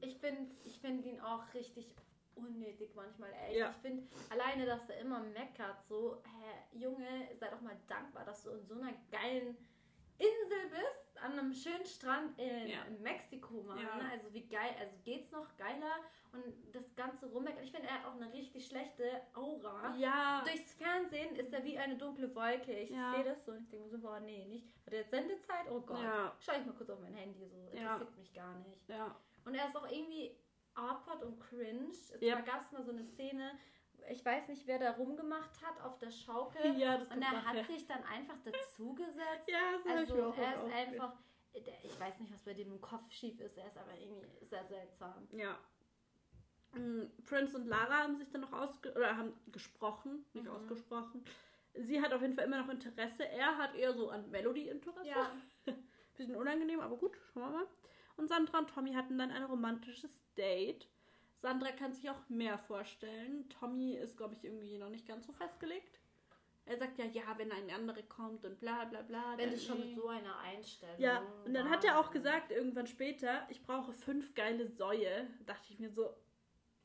[0.00, 1.96] Ich finde ich find ihn auch richtig
[2.36, 3.56] unnötig manchmal, echt.
[3.56, 3.70] Ja.
[3.70, 8.44] Ich finde alleine, dass er immer meckert, so, hä, Junge, sei doch mal dankbar, dass
[8.44, 9.56] du in so einer geilen
[10.18, 11.03] Insel bist,
[11.38, 12.82] an einem schönen Strand in, Ja.
[12.84, 13.78] in Mexiko, Mann.
[13.78, 13.96] Ja.
[13.96, 14.10] ne?
[14.12, 15.96] Also wie geil, also geht's noch geiler
[16.32, 16.42] und
[16.74, 17.62] das ganze Rummeckern.
[17.62, 19.94] Ich finde, er hat auch eine richtig schlechte Aura.
[19.96, 22.72] ja, Durchs Fernsehen ist er wie eine dunkle Wolke.
[22.72, 23.14] Ich Ja.
[23.14, 24.66] sehe das so und ich denke so, boah, nee, nicht.
[24.86, 25.70] Hat er jetzt Sendezeit?
[25.70, 26.02] Oh Gott.
[26.02, 26.34] Ja.
[26.40, 27.56] Schau ich mal kurz auf mein Handy, so.
[27.76, 27.94] Ja.
[27.94, 28.88] Interessiert mich gar nicht.
[28.88, 30.36] ja, Und er ist auch irgendwie
[30.74, 31.88] awkward und cringe.
[31.90, 32.46] Es Yep.
[32.46, 33.52] gab es mal so eine Szene,
[34.10, 36.60] ich weiß nicht, wer da rumgemacht hat auf der Schaukel.
[36.78, 39.14] ja, das Und er hat sich dann einfach dazugesetzt.
[39.48, 41.12] Ja, das ich Also mir auch er ist einfach,
[41.52, 44.64] ich weiß nicht, was bei dem im Kopf schief ist, er ist aber irgendwie sehr
[44.64, 45.28] seltsam.
[45.32, 45.58] Ja.
[46.72, 50.50] Mm, Prince und Lara haben sich dann noch ausge oder haben gesprochen, nicht Mhm.
[50.50, 51.24] ausgesprochen.
[51.74, 53.26] Sie hat auf jeden Fall immer noch Interesse.
[53.28, 55.08] Er hat eher so an Melody Interesse.
[55.08, 55.30] Ja.
[56.16, 57.66] Bisschen unangenehm, aber gut, schauen wir mal.
[58.16, 60.88] Und Sandra und Tommy hatten dann ein romantisches Date.
[61.44, 63.46] Sandra kann sich auch mehr vorstellen.
[63.50, 66.00] Tommy ist, glaube ich, irgendwie noch nicht ganz so festgelegt.
[66.64, 69.36] Er sagt ja, ja, wenn ein anderer kommt und bla bla bla.
[69.36, 70.98] Wenn du schon mit so einer Einstellung.
[70.98, 75.28] Ja, und dann hat er auch gesagt, irgendwann später, ich brauche fünf geile Säue.
[75.44, 76.14] Dachte ich mir so,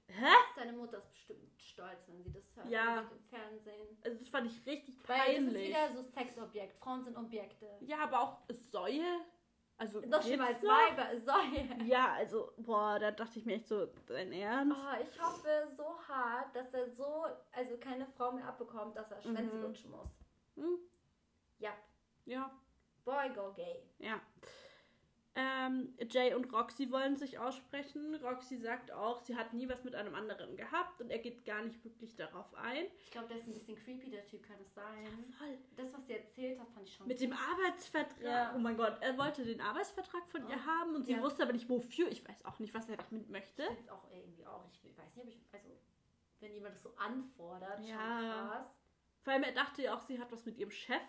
[0.07, 0.27] hä?
[0.57, 2.69] Seine Mutter ist bestimmt stolz, wenn sie das hört.
[2.69, 2.99] Ja.
[2.99, 3.97] Im Fernsehen.
[4.03, 5.69] Also das fand ich richtig Weil das ist peinlich.
[5.69, 6.75] wieder so Sexobjekt.
[6.79, 7.77] Frauen sind Objekte.
[7.79, 9.21] Ja, aber auch Säue?
[9.79, 10.69] Also geht's mal als noch?
[10.71, 11.17] Weiber.
[11.17, 11.87] Säue.
[11.87, 14.75] Ja, also, boah, da dachte ich mir echt so, dein Ernst?
[14.77, 19.21] Oh, ich hoffe so hart, dass er so, also keine Frau mehr abbekommt, dass er
[19.21, 19.61] Schwänze Mhm.
[19.63, 20.09] lutschen muss.
[20.57, 20.77] Hm?
[21.59, 21.71] Ja.
[22.25, 22.51] Ja,
[23.05, 23.81] Boy, go gay.
[23.99, 24.19] ja.
[25.41, 28.15] Ähm, Jay und Roxy wollen sich aussprechen.
[28.15, 31.61] Roxy sagt auch, sie hat nie was mit einem anderen gehabt und er geht gar
[31.61, 32.87] nicht wirklich darauf ein.
[33.05, 35.07] Ich glaube, der ist ein bisschen creepy, der Typ, kann es sein.
[35.37, 35.57] Voll.
[35.77, 37.07] Das, was sie erzählt hat, fand ich schon.
[37.07, 38.21] Mit dem Arbeitsvertrag.
[38.21, 38.53] Ja.
[38.55, 40.65] Oh mein Gott, er wollte den Arbeitsvertrag von ihr Oh.
[40.67, 41.21] haben und sie Ja.
[41.21, 42.09] wusste aber nicht wofür.
[42.09, 43.61] Ich weiß auch nicht, was er damit möchte.
[43.63, 44.65] Ich find's auch irgendwie auch.
[44.83, 45.69] Ich weiß nicht, ob ich, also,
[46.41, 47.95] wenn jemand das so anfordert, Ja.
[47.97, 48.75] schon krass.
[49.23, 51.01] Vor allem, er dachte ja auch, sie hat was mit ihrem Chef.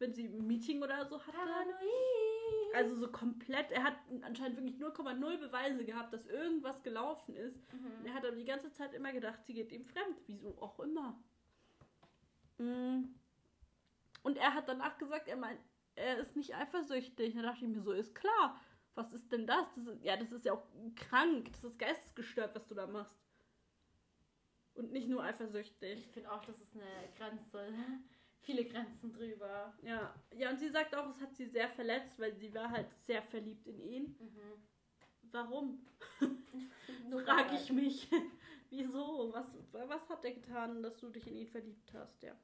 [0.00, 1.30] wenn sie ein Meeting oder so hatte.
[1.32, 2.33] Paranoid.
[2.74, 7.72] Also so komplett, er hat anscheinend wirklich 0,0 Beweise gehabt, dass irgendwas gelaufen ist.
[7.72, 8.06] Mhm.
[8.06, 10.20] Er hat aber die ganze Zeit immer gedacht, sie geht ihm fremd.
[10.26, 11.16] Wieso auch immer.
[12.58, 13.04] Mm.
[14.22, 15.60] Und er hat danach gesagt, er meint,
[15.96, 17.34] er ist nicht eifersüchtig.
[17.34, 18.60] Da dachte ich mir so, ist klar.
[18.94, 19.66] Was ist denn das?
[19.74, 21.52] das ist, ja, das ist ja auch krank.
[21.52, 23.18] Das ist geistesgestört, was du da machst.
[24.74, 26.06] Und nicht nur eifersüchtig.
[26.06, 26.84] Ich finde auch, das ist eine
[27.16, 27.72] Grenze.
[28.44, 29.74] Viele Grenzen drüber.
[29.82, 30.14] Ja.
[30.36, 33.22] ja, und sie sagt auch, es hat sie sehr verletzt, weil sie war halt sehr
[33.22, 34.16] verliebt in ihn.
[34.20, 34.62] Mhm.
[35.32, 35.86] Warum?
[37.10, 38.08] Nur Frag weil- ich mich.
[38.70, 39.32] Wieso?
[39.32, 42.22] Was, was hat er getan, dass du dich in ihn verliebt hast?
[42.22, 42.34] Ja.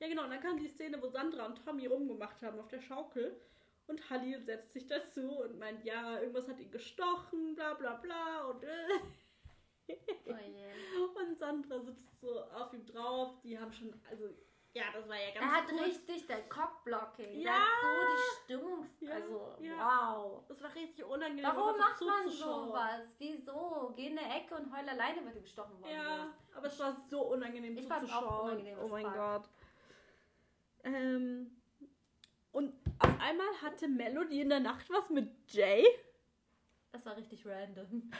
[0.00, 0.24] Ja, genau.
[0.24, 3.40] Und dann kam die Szene, wo Sandra und Tommy rumgemacht haben auf der Schaukel.
[3.86, 8.46] Und Halil setzt sich dazu und meint, ja, irgendwas hat ihn gestochen, bla bla bla.
[8.46, 9.94] Und, äh.
[10.26, 11.26] Oh je.
[11.28, 13.40] und Sandra sitzt so auf ihm drauf.
[13.42, 14.30] Die haben schon, also,
[14.74, 15.80] ja, das war ja ganz Er hat kurz.
[15.82, 17.40] richtig dein Cockblocking.
[17.40, 17.52] Ja.
[17.52, 18.86] Der hat so die Stimmung.
[19.00, 19.72] Ja, Also, ja.
[20.16, 20.42] wow.
[20.48, 21.44] Das war richtig unangenehm.
[21.44, 22.66] Warum macht man zuzuschauen.
[22.68, 23.14] sowas?
[23.18, 23.92] Wieso?
[23.96, 26.56] Geh in eine Ecke und heul alleine, wenn du gestochen worden Ja, bist.
[26.56, 28.44] aber es war so unangenehm Ich fand's auch zuzuschauen.
[28.50, 29.14] unangenehm oh mein fuck.
[29.14, 29.48] Gott.
[30.84, 31.50] Ähm,
[32.52, 35.84] und auf einmal hatte Melody in der Nacht was mit Jay.
[36.92, 38.10] Das war richtig random.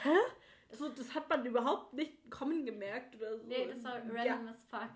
[0.71, 3.45] So, das hat man überhaupt nicht kommen gemerkt oder so.
[3.45, 4.89] Nee, das war random Ja, as fuck.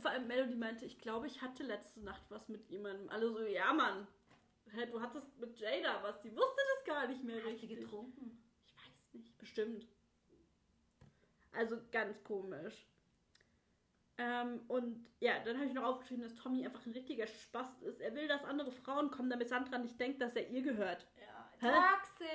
[0.00, 3.08] Vor allem Melody meinte, ich glaube, ich hatte letzte Nacht was mit jemandem.
[3.08, 4.06] Alle so, ja Mann.
[4.72, 6.20] Hä, du hattest mit Jay da was.
[6.22, 7.80] Die wusste das gar nicht mehr Hat sie richtig.
[7.80, 8.42] getrunken?
[8.66, 9.86] Ich weiß nicht, bestimmt.
[11.52, 12.86] Also ganz komisch.
[14.18, 18.00] Ähm, und ja, dann habe ich noch aufgeschrieben, dass Tommy einfach ein richtiger Spast ist.
[18.00, 21.06] Er will, dass andere Frauen kommen, damit Sandra nicht denkt, dass er ihr gehört.
[21.18, 21.50] Ja.
[21.60, 21.70] Hä?
[21.70, 22.28] Toxisch.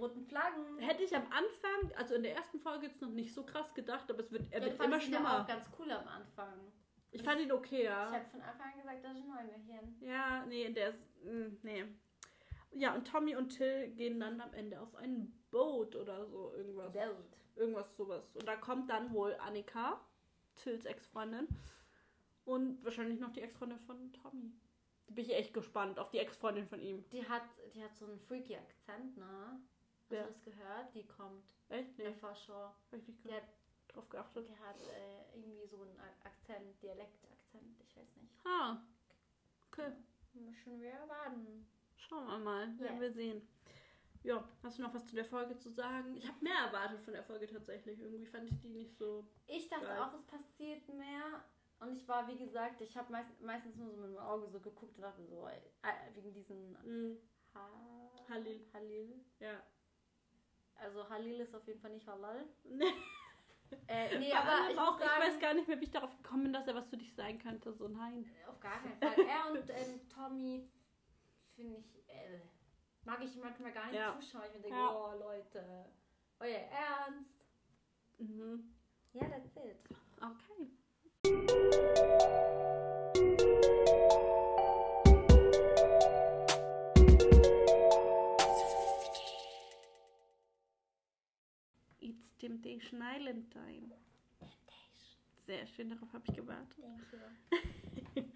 [0.00, 0.78] Roten Flaggen.
[0.78, 4.10] Hätte ich am Anfang, also in der ersten Folge jetzt noch nicht so krass gedacht,
[4.10, 5.42] aber es wird, er Ja, wird immer ihn ja schlimmer.
[5.42, 6.72] auch ganz cool am Anfang.
[7.12, 8.12] Ich fand ihn okay, Ich ja.
[8.12, 9.96] habe von Anfang an gesagt, das ist ein Neumärchen.
[10.00, 11.84] Ja, nee, der ist, mh, nee.
[12.72, 16.94] Ja, und Tommy und Till gehen dann am Ende auf ein Boot oder so, irgendwas.
[16.94, 17.16] Welt.
[17.56, 18.36] Irgendwas sowas.
[18.36, 20.00] Und da kommt dann wohl Annika,
[20.54, 21.48] Tills Ex-Freundin.
[22.44, 24.52] Und wahrscheinlich noch die Ex-Freundin von Tommy.
[25.08, 27.04] Da bin ich echt gespannt auf die Ex-Freundin von ihm.
[27.10, 27.42] Die hat,
[27.74, 29.60] die hat so einen freaky Akzent, ne?
[30.10, 30.22] Hast Wer?
[30.24, 30.94] du das gehört?
[30.94, 31.90] Die kommt Echt?
[31.90, 32.64] in Nee, der Vorschau.
[32.64, 33.24] hab ich nicht
[33.88, 34.48] drauf geachtet.
[34.48, 38.34] die hat äh, irgendwie so einen Akzent, Dialektakzent, ich weiß nicht.
[38.44, 38.82] Ah,
[39.70, 39.92] okay.
[40.32, 41.66] Müssen wir warten.
[41.96, 42.78] Schauen wir mal.
[42.78, 43.00] Werden Yes.
[43.00, 43.48] wir sehen.
[44.22, 46.16] Ja, hast du noch was zu der Folge zu sagen?
[46.16, 47.98] Ich habe mehr erwartet von der Folge tatsächlich.
[48.00, 49.26] Irgendwie fand ich die nicht so.
[49.46, 49.98] Ich dachte Geil.
[50.00, 51.42] auch, es passiert mehr.
[51.80, 54.60] Und ich war, wie gesagt, ich habe meist, meistens nur so mit dem Auge so
[54.60, 55.60] geguckt und dachte so, äh,
[56.14, 57.16] wegen diesen Mm,
[57.54, 57.68] ha
[58.28, 58.66] Halil.
[58.74, 59.24] Halil.
[59.38, 59.62] ja.
[60.80, 62.44] Also Halil ist auf jeden Fall nicht halal.
[62.64, 62.84] Nee,
[63.86, 66.42] Äh, nee, aber ich auch, sagen, ich weiß gar nicht mehr, wie ich darauf gekommen
[66.44, 67.72] bin, dass er was für dich sein könnte.
[67.72, 68.28] So, nein.
[68.48, 69.14] auf gar keinen Fall.
[69.24, 70.68] Er und ähm, Tommy
[71.54, 72.40] finde ich, äh,
[73.04, 74.18] mag ich manchmal gar nicht Ja.
[74.18, 74.42] zuschauen.
[74.46, 74.92] Ich denke, Ja.
[74.92, 75.84] oh Leute,
[76.40, 77.44] euer Ernst?
[78.18, 78.74] Mhm.
[79.12, 79.78] Ja, that's it.
[80.20, 80.70] Okay.
[92.62, 93.90] Temptation Island Time.
[95.46, 96.84] Sehr schön, darauf habe ich gewartet.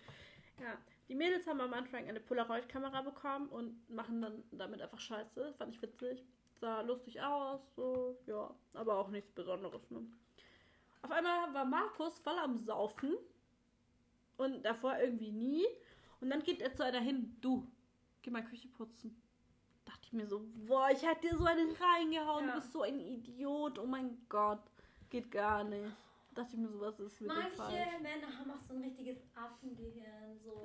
[0.61, 5.53] Ja, die Mädels haben am Anfang eine Polaroid-Kamera bekommen und machen dann damit einfach Scheiße.
[5.59, 6.25] Fand ich witzig.
[6.61, 10.07] Sah lustig aus, so, ja, aber auch nichts Besonderes, ne?
[11.03, 13.17] Auf einmal war Markus voll am Saufen
[14.37, 15.67] und davor irgendwie nie.
[16.21, 17.67] Und dann geht er zu einer hin, du,
[18.23, 19.21] geh mal Küche putzen.
[20.15, 22.55] Mir so, boah, ich hätte dir so einen reingehauen, Ja.
[22.55, 24.63] du bist so ein Idiot, oh mein Gott,
[25.11, 25.93] geht gar nicht.
[26.35, 27.75] Dachte ich mir so, was ist mit dem Manche falsch?
[28.01, 30.39] Männer haben auch so ein richtiges Affengehirn.
[30.45, 30.63] So,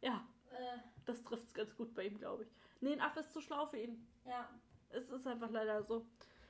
[0.00, 2.48] Ja, äh, Das trifft es ganz gut bei ihm, glaube ich.
[2.80, 4.06] Nee, ein Affe ist zu schlau für ihn.
[4.24, 4.48] ja.
[4.90, 6.06] Es ist einfach leider so.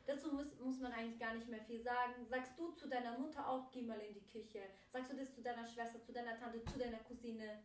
[0.06, 2.26] Dazu muss, muss man eigentlich gar nicht mehr viel sagen.
[2.28, 4.60] Sagst du zu deiner Mutter auch, geh mal in die Küche.
[4.92, 7.62] Sagst du das zu deiner Schwester, zu deiner Tante, zu deiner Cousine?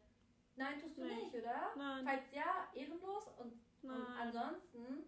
[0.55, 1.15] Nein, tust du Nee.
[1.15, 1.73] nicht, oder?
[1.75, 2.05] Nein.
[2.05, 3.25] Falls ja, ehrenlos.
[3.39, 4.05] Und, und Nein.
[4.21, 5.03] ansonsten,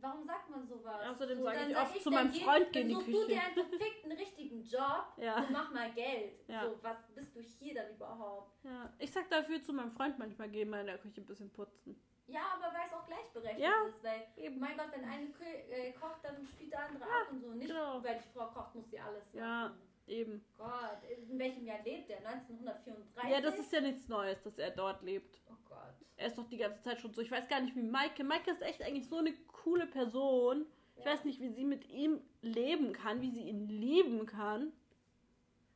[0.00, 1.00] warum sagt man sowas?
[1.08, 3.26] Außerdem So, sage ich sag oft zu meinem Freund, geh in die such du Küche.
[3.28, 5.36] dir einen verfickten richtigen Job Ja.
[5.38, 6.40] und mach mal Geld.
[6.48, 6.64] Ja.
[6.64, 8.64] So, was bist du hier dann überhaupt?
[8.64, 11.50] Ja, ich sag dafür zu meinem Freund manchmal, geh mal in der Küche ein bisschen
[11.52, 12.00] putzen.
[12.28, 13.86] Ja, aber weil es auch gleichberechtigt Ja.
[13.86, 14.58] ist, weil Eben.
[14.58, 17.52] mein Gott, wenn eine Kö äh, kocht, dann spielt der andere ab und so.
[17.52, 18.02] Nicht, genau.
[18.02, 19.72] weil die Frau kocht, muss sie alles Ja.
[20.06, 20.44] Eben.
[20.56, 22.18] Gott, in welchem Jahr lebt der?
[22.18, 23.30] 1934?
[23.30, 25.40] Ja, das ist ja nichts Neues, dass er dort lebt.
[25.50, 25.94] Oh Gott.
[26.16, 27.20] Er ist doch die ganze Zeit schon so.
[27.22, 28.22] Ich weiß gar nicht, wie Maike.
[28.22, 30.66] Maike ist echt eigentlich so eine coole Person.
[30.96, 31.10] Ich Ja.
[31.12, 34.72] weiß nicht, wie sie mit ihm leben kann, wie sie ihn lieben kann.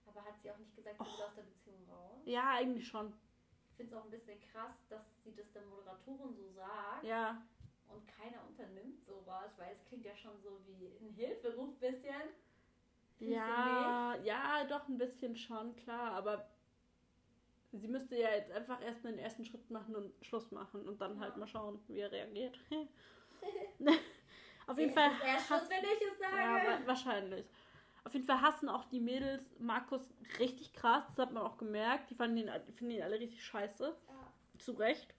[0.06, 2.20] Aber hat sie auch nicht gesagt, sie will aus der Beziehung raus?
[2.24, 3.12] Ja, eigentlich schon.
[3.70, 7.42] Ich finde es auch ein bisschen krass, dass sie das der Moderatorin so sagt Ja.
[7.88, 12.14] und keiner unternimmt sowas, weil es klingt ja schon so wie ein Hilferuf bisschen.
[13.20, 16.48] Ja, ja, doch ein bisschen schon, klar, aber
[17.72, 21.20] sie müsste ja jetzt einfach erstmal den ersten Schritt machen und Schluss machen und dann
[21.20, 21.38] halt Ja.
[21.38, 22.59] mal schauen, wie er reagiert.
[24.66, 25.11] Auf jeden Fall.
[25.24, 26.37] Erst Schluss, wenn ich es sage.
[26.37, 27.46] ja, wa wahrscheinlich.
[28.04, 30.00] Auf jeden Fall hassen auch die Mädels Markus
[30.38, 32.11] richtig krass, das hat man auch gemerkt.
[32.11, 33.85] Die fanden ihn, finden ihn alle richtig scheiße.
[34.09, 34.59] Ja.
[34.59, 35.14] Zu Recht.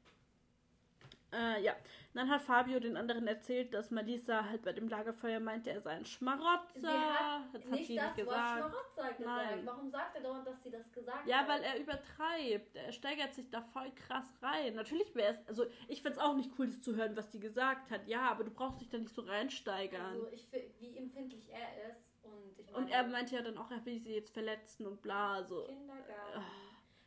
[1.34, 1.76] Äh, ja.
[2.14, 5.92] Dann hat Fabio den anderen erzählt, dass Melissa halt bei dem Lagerfeuer meinte, er sei
[5.92, 6.80] ein Schmarotzer.
[6.82, 8.58] Sie hat das hat nicht sie das nicht Wort gesagt.
[8.58, 9.52] Schmarotzer gesagt.
[9.52, 9.66] Nein.
[9.66, 11.48] Warum sagt er dauernd, dass sie das gesagt Ja, hat?
[11.48, 12.76] weil er übertreibt.
[12.76, 14.76] Er steigert sich da voll krass rein.
[14.76, 17.92] Natürlich wäre es, also ich find's auch nicht cool, das zu hören, was die gesagt
[17.92, 18.06] hat.
[18.08, 20.02] Ja, aber du brauchst dich da nicht so reinsteigern.
[20.02, 20.46] Also ich
[20.80, 24.00] wie empfindlich er ist und ich meine, und er meinte ja dann auch, er will
[24.00, 25.64] sie jetzt verletzen und bla, so.
[25.66, 26.44] Kindergarten.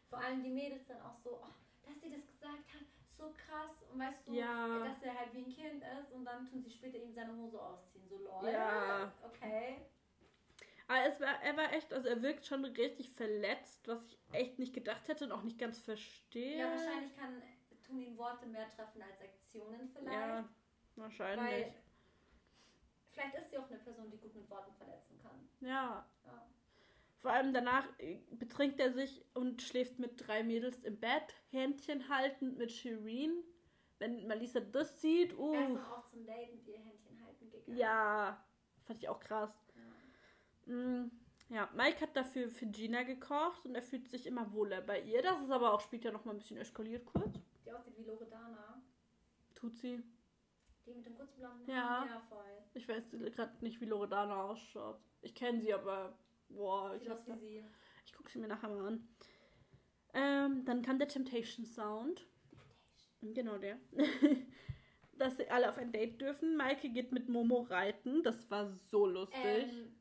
[0.08, 1.48] Vor allem die Mädels dann auch so, oh,
[1.86, 2.83] dass sie das gesagt hat,
[3.16, 3.82] so krass.
[3.92, 4.84] Und weißt du, Ja.
[4.84, 7.60] dass er halt wie ein Kind ist und dann tun sie später ihm seine Hose
[7.60, 8.06] ausziehen.
[8.08, 8.50] So lol.
[8.50, 9.12] Ja.
[9.24, 9.80] Okay.
[10.86, 14.58] Aber es war, er war echt, also er wirkt schon richtig verletzt, was ich echt
[14.58, 16.58] nicht gedacht hätte und auch nicht ganz verstehe.
[16.58, 17.42] Ja, wahrscheinlich kann,
[17.86, 20.12] tun ihn Worte mehr treffen als Aktionen vielleicht.
[20.12, 20.48] Ja,
[20.96, 21.66] wahrscheinlich.
[21.66, 21.74] weil
[23.12, 25.48] vielleicht ist sie auch eine Person, die gut mit Worten verletzen kann.
[25.60, 26.06] ja.
[26.26, 26.46] Ja.
[27.24, 32.06] Vor allem danach äh, betrinkt er sich und schläft mit drei Mädels im Bett, Händchen
[32.10, 33.42] haltend mit Shireen.
[33.98, 37.78] Wenn Malisa das sieht, Er ist uh, auch zum Date mit ihr Händchen halten gegangen.
[37.78, 38.44] ja,
[38.84, 39.50] fand ich auch krass.
[40.66, 40.74] Ja.
[40.74, 41.10] Mm,
[41.48, 45.22] ja, Mike hat dafür für Gina gekocht und er fühlt sich immer wohler bei ihr.
[45.22, 47.40] Das ist aber auch später noch mal ein bisschen eskaliert kurz.
[47.64, 48.82] Die aussieht wie Loredana.
[49.54, 50.02] Tut sie.
[50.84, 51.88] Die mit dem kurzen blonden Ja.
[51.88, 52.08] Haaren.
[52.10, 52.44] Ja, voll.
[52.74, 55.00] Ich weiß gerade nicht, wie Loredana ausschaut.
[55.22, 57.40] Ich kenne sie, aber boah, ich, nicht.
[57.40, 57.64] sie.
[58.04, 59.08] ich gucke sie mir nachher mal an.
[60.14, 62.26] Ähm, dann kam der Temptation Sound.
[63.20, 63.78] Genau der.
[65.18, 66.56] Dass sie alle auf ein Date dürfen.
[66.56, 68.22] Maike geht mit Momo reiten.
[68.22, 69.38] Das war so lustig.
[69.44, 69.96] Ähm,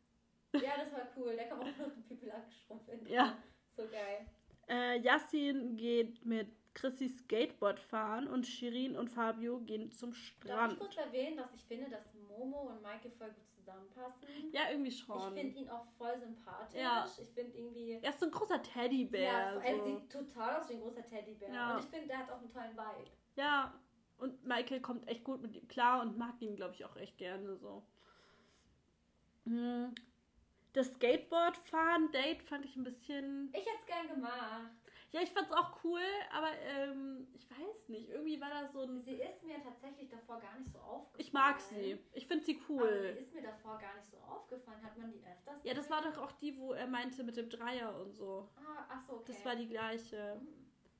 [0.53, 1.35] ja, das war cool.
[1.35, 2.89] Der kam auch noch den People angeschrumpft.
[3.07, 3.37] Ja.
[3.75, 4.25] So geil.
[4.67, 10.25] Äh, Yassin geht mit Chrissy Skateboard fahren und Shirin und Fabio gehen zum Darf ich
[10.25, 10.79] Strand.
[10.79, 14.27] kurz erwähnen, dass ich finde, dass Momo und Maike voll gut zusammenpassen?
[14.51, 15.33] Ja, irgendwie Ich schon.
[15.33, 16.79] finde ihn auch voll sympathisch.
[16.79, 17.05] Ja.
[17.05, 17.99] Ich finde irgendwie.
[18.01, 19.21] Er ist so ein großer Teddybär.
[19.23, 19.85] Ja, er so.
[19.85, 21.53] sieht total aus wie ein großer Teddybär.
[21.53, 21.73] Ja.
[21.73, 23.09] Und ich finde, der hat auch einen tollen Vibe.
[23.35, 23.73] Ja,
[24.17, 27.17] und Michael kommt echt gut mit ihm klar und mag ihn, glaube ich, auch echt
[27.17, 27.83] gerne so.
[29.45, 29.93] Hm.
[30.73, 33.49] Das Skateboard-Fahren-Date fand ich ein bisschen.
[33.53, 34.82] Ich hätte es gern gemacht.
[35.13, 38.09] Ja, ich fand's auch cool, aber ähm, ich weiß nicht.
[38.09, 38.99] Irgendwie war das so ein.
[39.03, 41.19] Sie ist mir tatsächlich davor gar nicht so aufgefallen.
[41.19, 41.99] Ich mag sie.
[42.13, 43.13] Ich finde sie Aber cool.
[43.15, 44.83] sie ist mir davor gar nicht so aufgefallen.
[44.83, 47.47] Hat man die öfters Ja, das war doch auch die, wo er meinte mit dem
[47.47, 48.49] Dreier und so.
[48.55, 49.23] Ah, ach so, okay.
[49.27, 50.41] Das war die gleiche.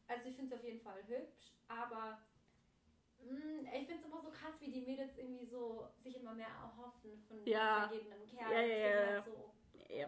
[0.08, 2.20] Also ich finde es auf jeden Fall hübsch, aber
[3.20, 6.50] mh, ich finde es immer so krass, wie die Mädels irgendwie so sich immer mehr
[6.50, 7.88] erhoffen von Ja.
[7.88, 8.52] dem vergebenen Kerl.
[8.52, 9.52] Ja, ja, ja, halt So,
[9.90, 10.08] Ja.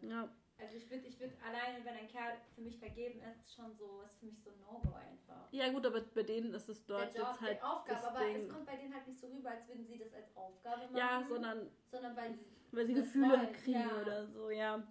[0.00, 0.28] Ja.
[0.64, 4.02] Also ich würde, ich würd, alleine wenn ein Kerl für mich vergeben ist, schon so,
[4.06, 5.46] ist für mich so ein No-Go einfach.
[5.50, 8.04] Ja, gut, aber bei denen ist es Der dort Job, jetzt halt die Aufgabe, das
[8.04, 8.36] aber Ding.
[8.36, 10.96] es kommt bei denen halt nicht so rüber, als würden sie das als Aufgabe machen.
[10.96, 14.00] Ja, sondern sondern weil sie weil sie Gefühle wollen, kriegen ja.
[14.00, 14.82] oder so, ja.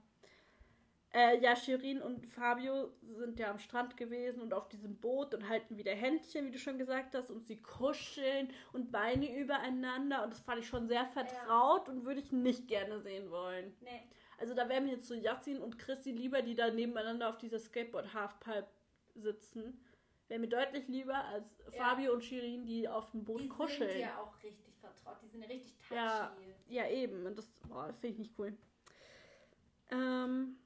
[1.15, 5.47] Äh, ja, Shirin und Fabio sind ja am Strand gewesen und auf diesem Boot und
[5.47, 10.31] halten wieder Händchen, wie du schon gesagt hast, und sie kuscheln und Beine übereinander und
[10.31, 13.75] das fand ich schon sehr vertraut und würde ich nicht gerne sehen wollen.
[13.81, 14.09] Nee,
[14.43, 17.59] Also da wären mir jetzt so Yassin und Chrissy lieber, die da nebeneinander auf dieser
[17.59, 18.67] Skateboard-Halfpipe
[19.15, 19.79] sitzen.
[20.27, 21.81] Wäre mir deutlich lieber als Ja.
[21.81, 23.89] Fabio und Shirin, die auf dem Boot die kuscheln.
[23.89, 25.15] sind ja auch richtig vertraut.
[25.23, 25.95] Die sind ja richtig touchy.
[25.95, 26.35] Ja.
[26.67, 27.25] Ja, eben.
[27.25, 27.49] Und das
[28.01, 28.57] finde ich nicht cool.
[29.91, 30.57] Ähm,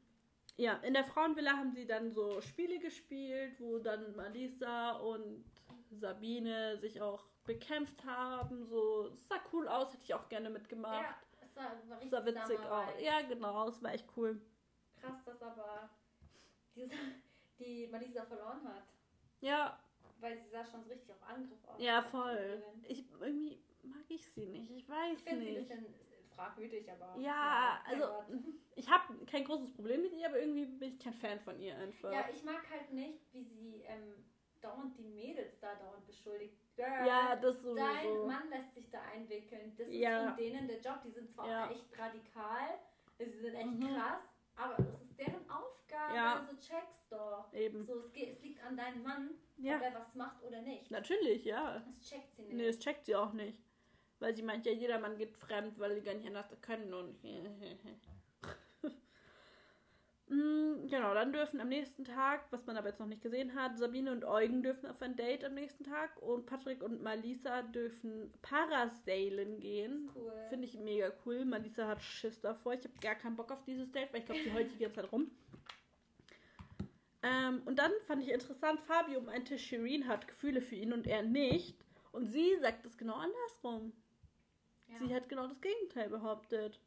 [0.56, 5.46] ja, in der Frauenvilla haben sie dann so Spiele gespielt, wo dann Malisa und
[5.92, 8.66] Sabine sich auch bekämpft haben.
[8.66, 11.04] So, es sah cool aus, hätte ich auch gerne mitgemacht.
[11.04, 11.16] Ja,
[11.64, 13.02] es war, richtig sah witzig aus.
[13.02, 14.42] Ja, genau, es war echt cool.
[15.00, 15.90] Krass, dass aber
[16.76, 16.96] diese,
[17.60, 18.84] die Malisa verloren hat.
[19.42, 19.80] Ja,
[20.20, 21.80] Weil sie sah schon so richtig auf Angriff aus.
[21.82, 22.64] ja, voll.
[22.88, 24.72] Ich, irgendwie mag ich sie nicht.
[24.72, 25.70] Ich weiß Ich finde sie ein nicht.
[25.70, 25.86] bisschen
[26.36, 27.20] fragwürdig, aber.
[27.20, 28.26] Ja, mein also- Gott.
[28.76, 31.76] Ich habe kein großes Problem mit ihr, aber irgendwie bin ich kein Fan von ihr
[31.78, 32.12] einfach.
[32.12, 34.24] Ja, ich mag halt nicht, wie sie ähm,
[34.62, 36.56] dauernd die Mädels da dauernd beschuldigt.
[36.76, 37.76] Girl, Ja, das sowieso.
[37.76, 39.74] Dein Mann lässt sich da einwickeln.
[39.78, 40.28] Das ist Ja.
[40.30, 41.02] von denen der Job.
[41.04, 41.70] Die sind zwar Ja.
[41.72, 42.78] echt radikal,
[43.18, 43.96] sie sind echt Mhm.
[43.96, 46.16] krass, aber das ist deren Aufgabe.
[46.16, 46.40] Ja.
[46.40, 47.52] Also check's doch.
[47.54, 47.86] Eben.
[47.86, 49.78] So, es, geht, es liegt an deinem Mann, Ja.
[49.78, 50.92] ob er was macht oder nicht.
[50.92, 51.80] Natürlich, ja.
[51.80, 52.54] Das checkt sie nicht.
[52.56, 53.64] Nee, das checkt sie auch nicht.
[54.20, 57.18] Weil sie meint ja, jeder Mann geht fremd, weil die gar nicht anders können und.
[60.30, 63.78] Mm, Genau, dann dürfen am nächsten Tag, was man aber jetzt noch nicht gesehen hat,
[63.78, 68.32] Sabine und Eugen dürfen auf ein Date am nächsten Tag und Patrick und Malisa dürfen
[68.42, 70.10] Parasailen gehen.
[70.16, 70.32] Cool.
[70.50, 71.44] Finde ich mega cool.
[71.46, 72.74] Malisa hat Schiss davor.
[72.74, 75.12] Ich habe gar keinen Bock auf dieses Date, weil ich glaube, die die ganze Zeit
[75.12, 75.30] rum.
[77.24, 81.24] Ähm, und dann fand ich interessant, Fabio meinte, Shirin hat Gefühle für ihn und er
[81.24, 81.76] nicht.
[82.12, 83.92] Und sie sagt es genau andersrum.
[84.88, 84.98] ja.
[85.00, 86.80] Sie hat genau das Gegenteil behauptet.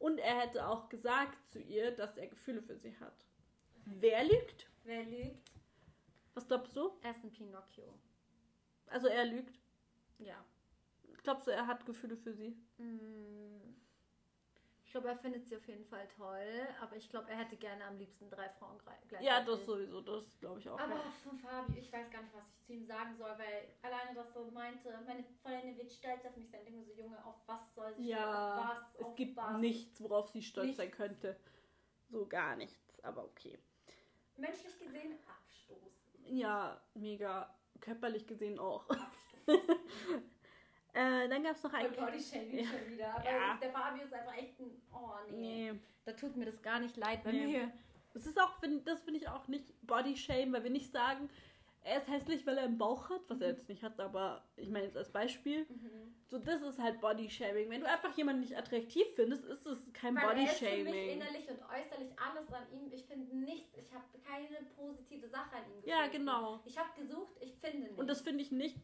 [0.00, 3.26] Und er hätte auch gesagt zu ihr, dass er Gefühle für sie hat.
[3.84, 4.66] Wer lügt?
[4.82, 5.52] Wer lügt?
[6.32, 6.98] Was glaubst du?
[7.02, 7.94] Er ist ein Pinocchio.
[8.86, 9.60] Also er lügt.
[10.18, 10.42] Ja.
[11.22, 12.56] Glaubst du, er hat Gefühle für sie?
[12.78, 13.69] Mm.
[15.00, 17.96] Glaube, er findet sie auf jeden Fall toll, aber ich glaube, er hätte gerne am
[17.96, 19.26] liebsten drei Frauen gleichzeitig.
[19.26, 20.00] Ja, das sowieso.
[20.02, 20.78] Das glaube ich auch.
[20.78, 21.10] Aber ja.
[21.24, 24.34] von Fabio, ich weiß gar nicht, was ich zu ihm sagen soll, weil alleine das
[24.34, 26.60] so meinte, meine Freundin wird stolz auf mich sein.
[26.64, 28.78] Ich denke so, Junge, auf was soll sie Ja, stolz?
[28.98, 29.08] Auf was?
[29.10, 29.56] es gibt was?
[29.58, 30.96] nichts, worauf sie stolz sein Nichts.
[30.98, 31.40] könnte.
[32.10, 33.58] So gar nichts, aber okay.
[34.36, 35.78] Menschlich gesehen, Abstoß.
[36.26, 37.54] Ja, mega.
[37.80, 38.88] Körperlich gesehen auch.
[38.90, 39.06] Abstoß.
[40.92, 41.92] Äh, dann gab es noch ein...
[41.92, 42.70] Body Shaming Ja.
[42.70, 43.14] schon wieder.
[43.14, 43.58] Aber Ja.
[43.60, 44.70] der Fabio ist einfach echt ein.
[44.92, 45.72] Oh nee.
[45.72, 45.78] Nee.
[46.04, 47.52] Da tut mir das gar nicht leid, wenn Nee.
[47.52, 47.72] wir.
[48.12, 51.30] Das ist auch, das finde ich auch nicht Body Shame, weil wir nicht sagen,
[51.82, 54.68] er ist hässlich, weil er einen Bauch hat, was er jetzt nicht hat, aber ich
[54.68, 55.64] meine jetzt als Beispiel.
[55.68, 56.14] Mhm.
[56.26, 57.70] So, das ist halt Body Shaming.
[57.70, 60.84] Wenn du einfach jemanden nicht attraktiv findest, ist es kein Weil Body er ist für
[60.84, 62.92] mich innerlich und äußerlich alles an ihm.
[62.92, 63.74] Ich finde nichts.
[63.78, 65.88] Ich habe keine positive Sache an ihm gefunden.
[65.88, 66.60] Ja, genau.
[66.64, 67.98] Ich habe gesucht, ich finde nichts.
[67.98, 68.76] Und das finde ich nicht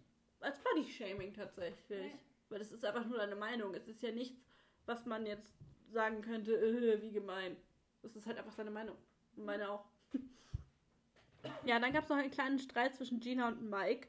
[0.47, 2.13] als Body Shaming tatsächlich.
[2.13, 2.19] Nee.
[2.49, 3.75] Weil das ist einfach nur deine Meinung.
[3.75, 4.41] Es ist ja nichts,
[4.87, 5.53] was man jetzt
[5.91, 7.57] sagen könnte, äh, wie gemein.
[8.03, 8.97] Das ist halt einfach seine Meinung.
[9.37, 9.85] Und Meine auch.
[11.65, 14.09] ja, dann gab es noch einen kleinen Streit zwischen Gina und Mike.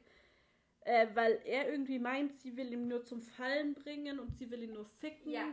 [0.82, 4.62] Äh, weil er irgendwie meint, sie will ihn nur zum Fallen bringen und sie will
[4.62, 5.32] ihn nur ficken.
[5.32, 5.48] Ja.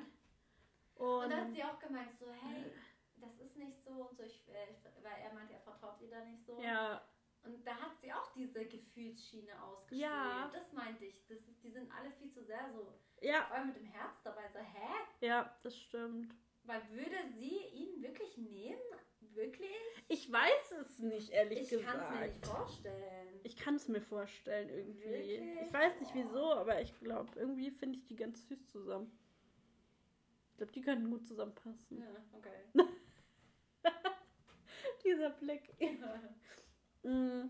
[0.95, 2.71] Und, Und da hat sie auch gemeint, so, hey,
[3.17, 6.09] das ist nicht so und so, ich, äh, ich, weil er meinte, er vertraut ihr
[6.09, 6.61] da nicht so.
[6.61, 7.01] ja,
[7.45, 10.01] Und da hat sie auch diese Gefühlsschiene ausgespielt.
[10.01, 10.49] Ja.
[10.53, 11.25] Das meinte ich.
[11.27, 14.21] Das ist, die sind alle viel zu sehr so, ja, vor allem mit dem Herz
[14.23, 15.25] dabei, so, hä?
[15.25, 16.33] ja, das stimmt.
[16.63, 18.81] Weil würde sie ihn wirklich nehmen?
[19.33, 19.69] Wirklich?
[20.07, 22.11] Ich weiß es nicht, ehrlich Ich kann es gesagt.
[22.19, 23.39] mir nicht vorstellen.
[23.43, 25.03] Ich kann es mir vorstellen irgendwie.
[25.09, 25.61] Wirklich?
[25.67, 26.17] Ich weiß nicht Oh.
[26.17, 29.11] wieso, aber ich glaube, irgendwie finde ich die ganz süß zusammen.
[30.51, 31.99] Ich glaube, die könnten gut zusammenpassen.
[31.99, 32.63] Ja, okay.
[35.03, 35.69] Dieser Blick.
[37.05, 37.49] Mm.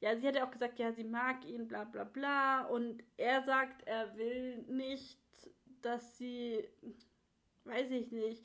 [0.00, 2.62] Ja, sie hat ja auch gesagt, ja, sie mag ihn, bla bla bla.
[2.62, 5.18] Und er sagt, er will nicht,
[5.82, 6.66] dass sie,
[7.64, 8.42] weiß ich nicht,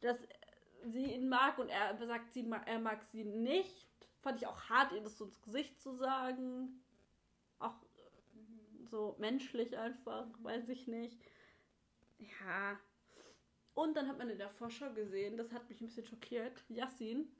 [0.00, 0.16] dass
[0.84, 3.86] sie ihn mag und er sagt, sie er mag sie nicht.
[4.22, 6.82] Fand ich auch hart, ihr das so ins Gesicht zu sagen.
[7.58, 11.18] Auch äh, so menschlich einfach, weiß ich nicht.
[12.18, 12.80] Ja.
[13.74, 17.30] Und dann hat man in der Vorschau gesehen, das hat mich ein bisschen schockiert, Yassin,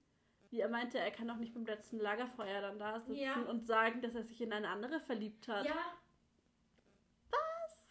[0.50, 3.40] wie er meinte, er kann auch nicht beim letzten Lagerfeuer dann da sitzen Ja.
[3.42, 5.66] und sagen, dass er sich in eine andere verliebt hat.
[5.66, 5.96] Ja.
[7.30, 7.84] Was?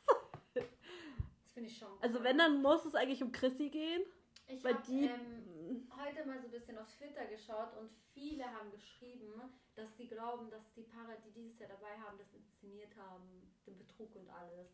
[0.53, 1.91] Das finde ich schon.
[2.01, 2.24] Also krass.
[2.28, 4.01] wenn, dann muss es eigentlich um Chrissy gehen,
[4.47, 5.05] Ich weil habe die...
[5.05, 9.34] ähm, heute mal so ein bisschen auf Twitter geschaut und viele haben geschrieben,
[9.76, 13.24] dass sie glauben, dass die Paare, die dieses Jahr dabei haben, das inszeniert haben,
[13.66, 14.70] den Betrug und alles.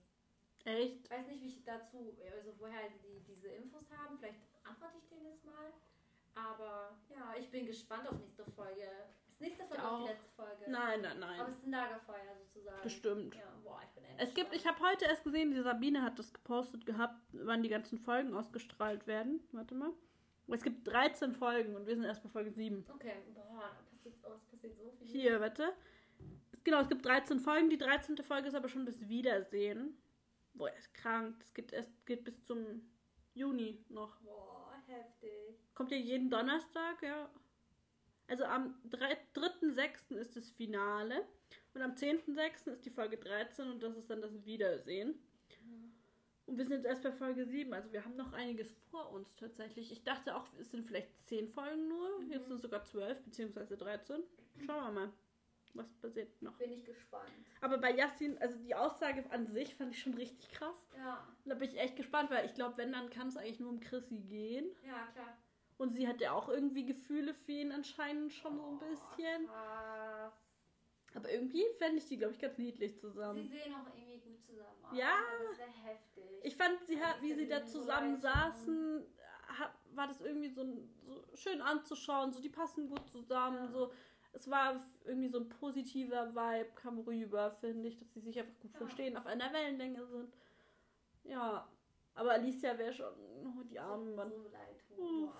[0.66, 1.04] echt?
[1.06, 4.18] Ich weiß nicht, wie ich dazu, also woher die diese Infos haben.
[4.18, 5.74] Vielleicht antworte ich denen jetzt mal.
[6.36, 8.88] Aber ja, ich bin gespannt auf nächste Folge.
[9.28, 10.64] Ist nächste Folge auch die letzte Folge?
[10.68, 11.42] Nein, nein, Aber nein.
[11.48, 12.82] es ist ein Lagerfeuer sozusagen.
[12.82, 13.36] Bestimmt.
[13.36, 16.34] Ja, boah, ich bin Es gibt, ich habe heute erst gesehen, die Sabine hat das
[16.34, 19.42] gepostet gehabt, wann die ganzen Folgen ausgestrahlt werden.
[19.52, 19.92] Warte mal.
[20.48, 22.86] Es gibt 13 Folgen und wir sind erst bei Folge 7.
[22.94, 25.08] Okay, boah, da passiert, oh, es passiert so viel.
[25.08, 25.74] Hier, warte.
[26.64, 27.70] Genau, es gibt 13 Folgen.
[27.70, 28.18] Die 13.
[28.18, 29.98] Folge ist aber schon das Wiedersehen.
[30.54, 31.40] Boah, er ist krank.
[31.40, 32.82] Das geht, erst, geht bis zum
[33.34, 34.20] Juni noch.
[34.22, 34.53] Boah,
[34.94, 35.60] heftig.
[35.74, 37.30] Kommt ja jeden Donnerstag, ja.
[38.28, 40.16] Also am drei- 3.6.
[40.16, 41.26] ist das Finale.
[41.74, 42.72] Und am 10.6.
[42.72, 45.16] ist die Folge 13 und das ist dann das Wiedersehen.
[46.46, 49.36] Und wir sind jetzt erst bei Folge 7, also wir haben noch einiges vor uns
[49.36, 49.92] tatsächlich.
[49.92, 52.20] Ich dachte auch, es sind vielleicht 10 Folgen nur.
[52.20, 52.32] Mhm.
[52.32, 54.24] Jetzt sind es sogar 12 beziehungsweise 13.
[54.66, 55.14] Schauen wir mal,
[55.74, 56.54] was passiert noch.
[56.58, 57.30] Bin ich gespannt.
[57.62, 60.90] Aber bei Yassin, also die Aussage an sich fand ich schon richtig krass.
[60.98, 63.70] Ja, Da bin ich echt gespannt, weil ich glaube, wenn, dann kann es eigentlich nur
[63.70, 64.66] um Chrissy gehen.
[64.86, 65.38] ja, klar.
[65.78, 69.48] Und sie hat ja auch irgendwie Gefühle für ihn anscheinend schon so ein bisschen.
[69.48, 70.32] Krass.
[71.16, 73.48] Aber irgendwie fände ich die, glaube ich, ganz niedlich Sie zusammen.
[73.50, 74.98] sehen auch irgendwie gut zusammen aus.
[74.98, 75.14] Ja.
[75.32, 76.24] Also Das wäre heftig.
[76.44, 79.06] Ich fand, sie Ja, hat, wie sie da zusammen saßen,
[79.94, 80.64] war das irgendwie so,
[81.06, 82.32] so schön anzuschauen.
[82.32, 83.66] So, die passen gut zusammen.
[83.66, 83.68] Ja.
[83.68, 83.92] So,
[84.34, 84.76] es war
[85.06, 88.78] irgendwie so ein positiver Vibe, kam rüber, finde ich, dass sie sich einfach gut Ja.
[88.80, 90.34] verstehen, auf einer Wellenlänge sind.
[91.24, 91.68] Ja,
[92.16, 93.14] aber Alicia wäre schon,
[93.46, 94.32] oh, die armen Mann.
[94.32, 94.84] So leid.
[94.96, 95.34] Boah.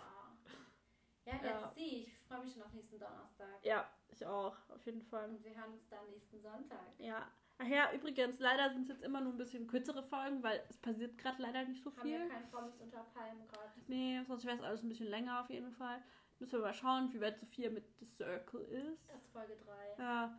[1.26, 1.70] Ja, let's Ja.
[1.70, 2.02] see.
[2.08, 3.48] Ich freue mich schon auf nächsten Donnerstag.
[3.64, 5.30] Ja, ich auch, auf jeden Fall.
[5.30, 6.80] Und wir hören uns dann nächsten Sonntag.
[6.98, 7.28] Ja.
[7.60, 10.78] Ach ja, übrigens, leider sind es jetzt immer nur ein bisschen kürzere Folgen, weil es
[10.78, 12.28] passiert gerade leider nicht so Haben wir viel.
[12.30, 13.70] keinen Promis unter Palmen gerade.
[13.88, 16.02] Nee, sonst wäre es alles ein bisschen länger auf jeden Fall.
[16.44, 19.08] Müssen wir mal schauen, wie weit Sophia mit The Circle ist.
[19.08, 19.56] Das ist Folge
[19.96, 20.04] 3.
[20.04, 20.38] Ja.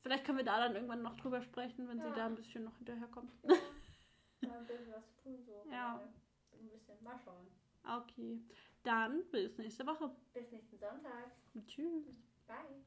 [0.00, 2.14] Vielleicht können wir da dann irgendwann noch drüber sprechen, wenn sie Ja.
[2.14, 3.32] da ein bisschen noch hinterherkommt.
[3.42, 3.48] Ja.
[4.48, 5.64] Mal ein bisschen was tun so.
[5.68, 6.00] Ja.
[6.52, 7.48] Ein bisschen mal schauen.
[7.84, 8.40] Okay.
[8.84, 10.14] Dann bis nächste Woche.
[10.32, 11.32] Bis nächsten Sonntag.
[11.66, 12.22] Tschüss.
[12.46, 12.82] Bye.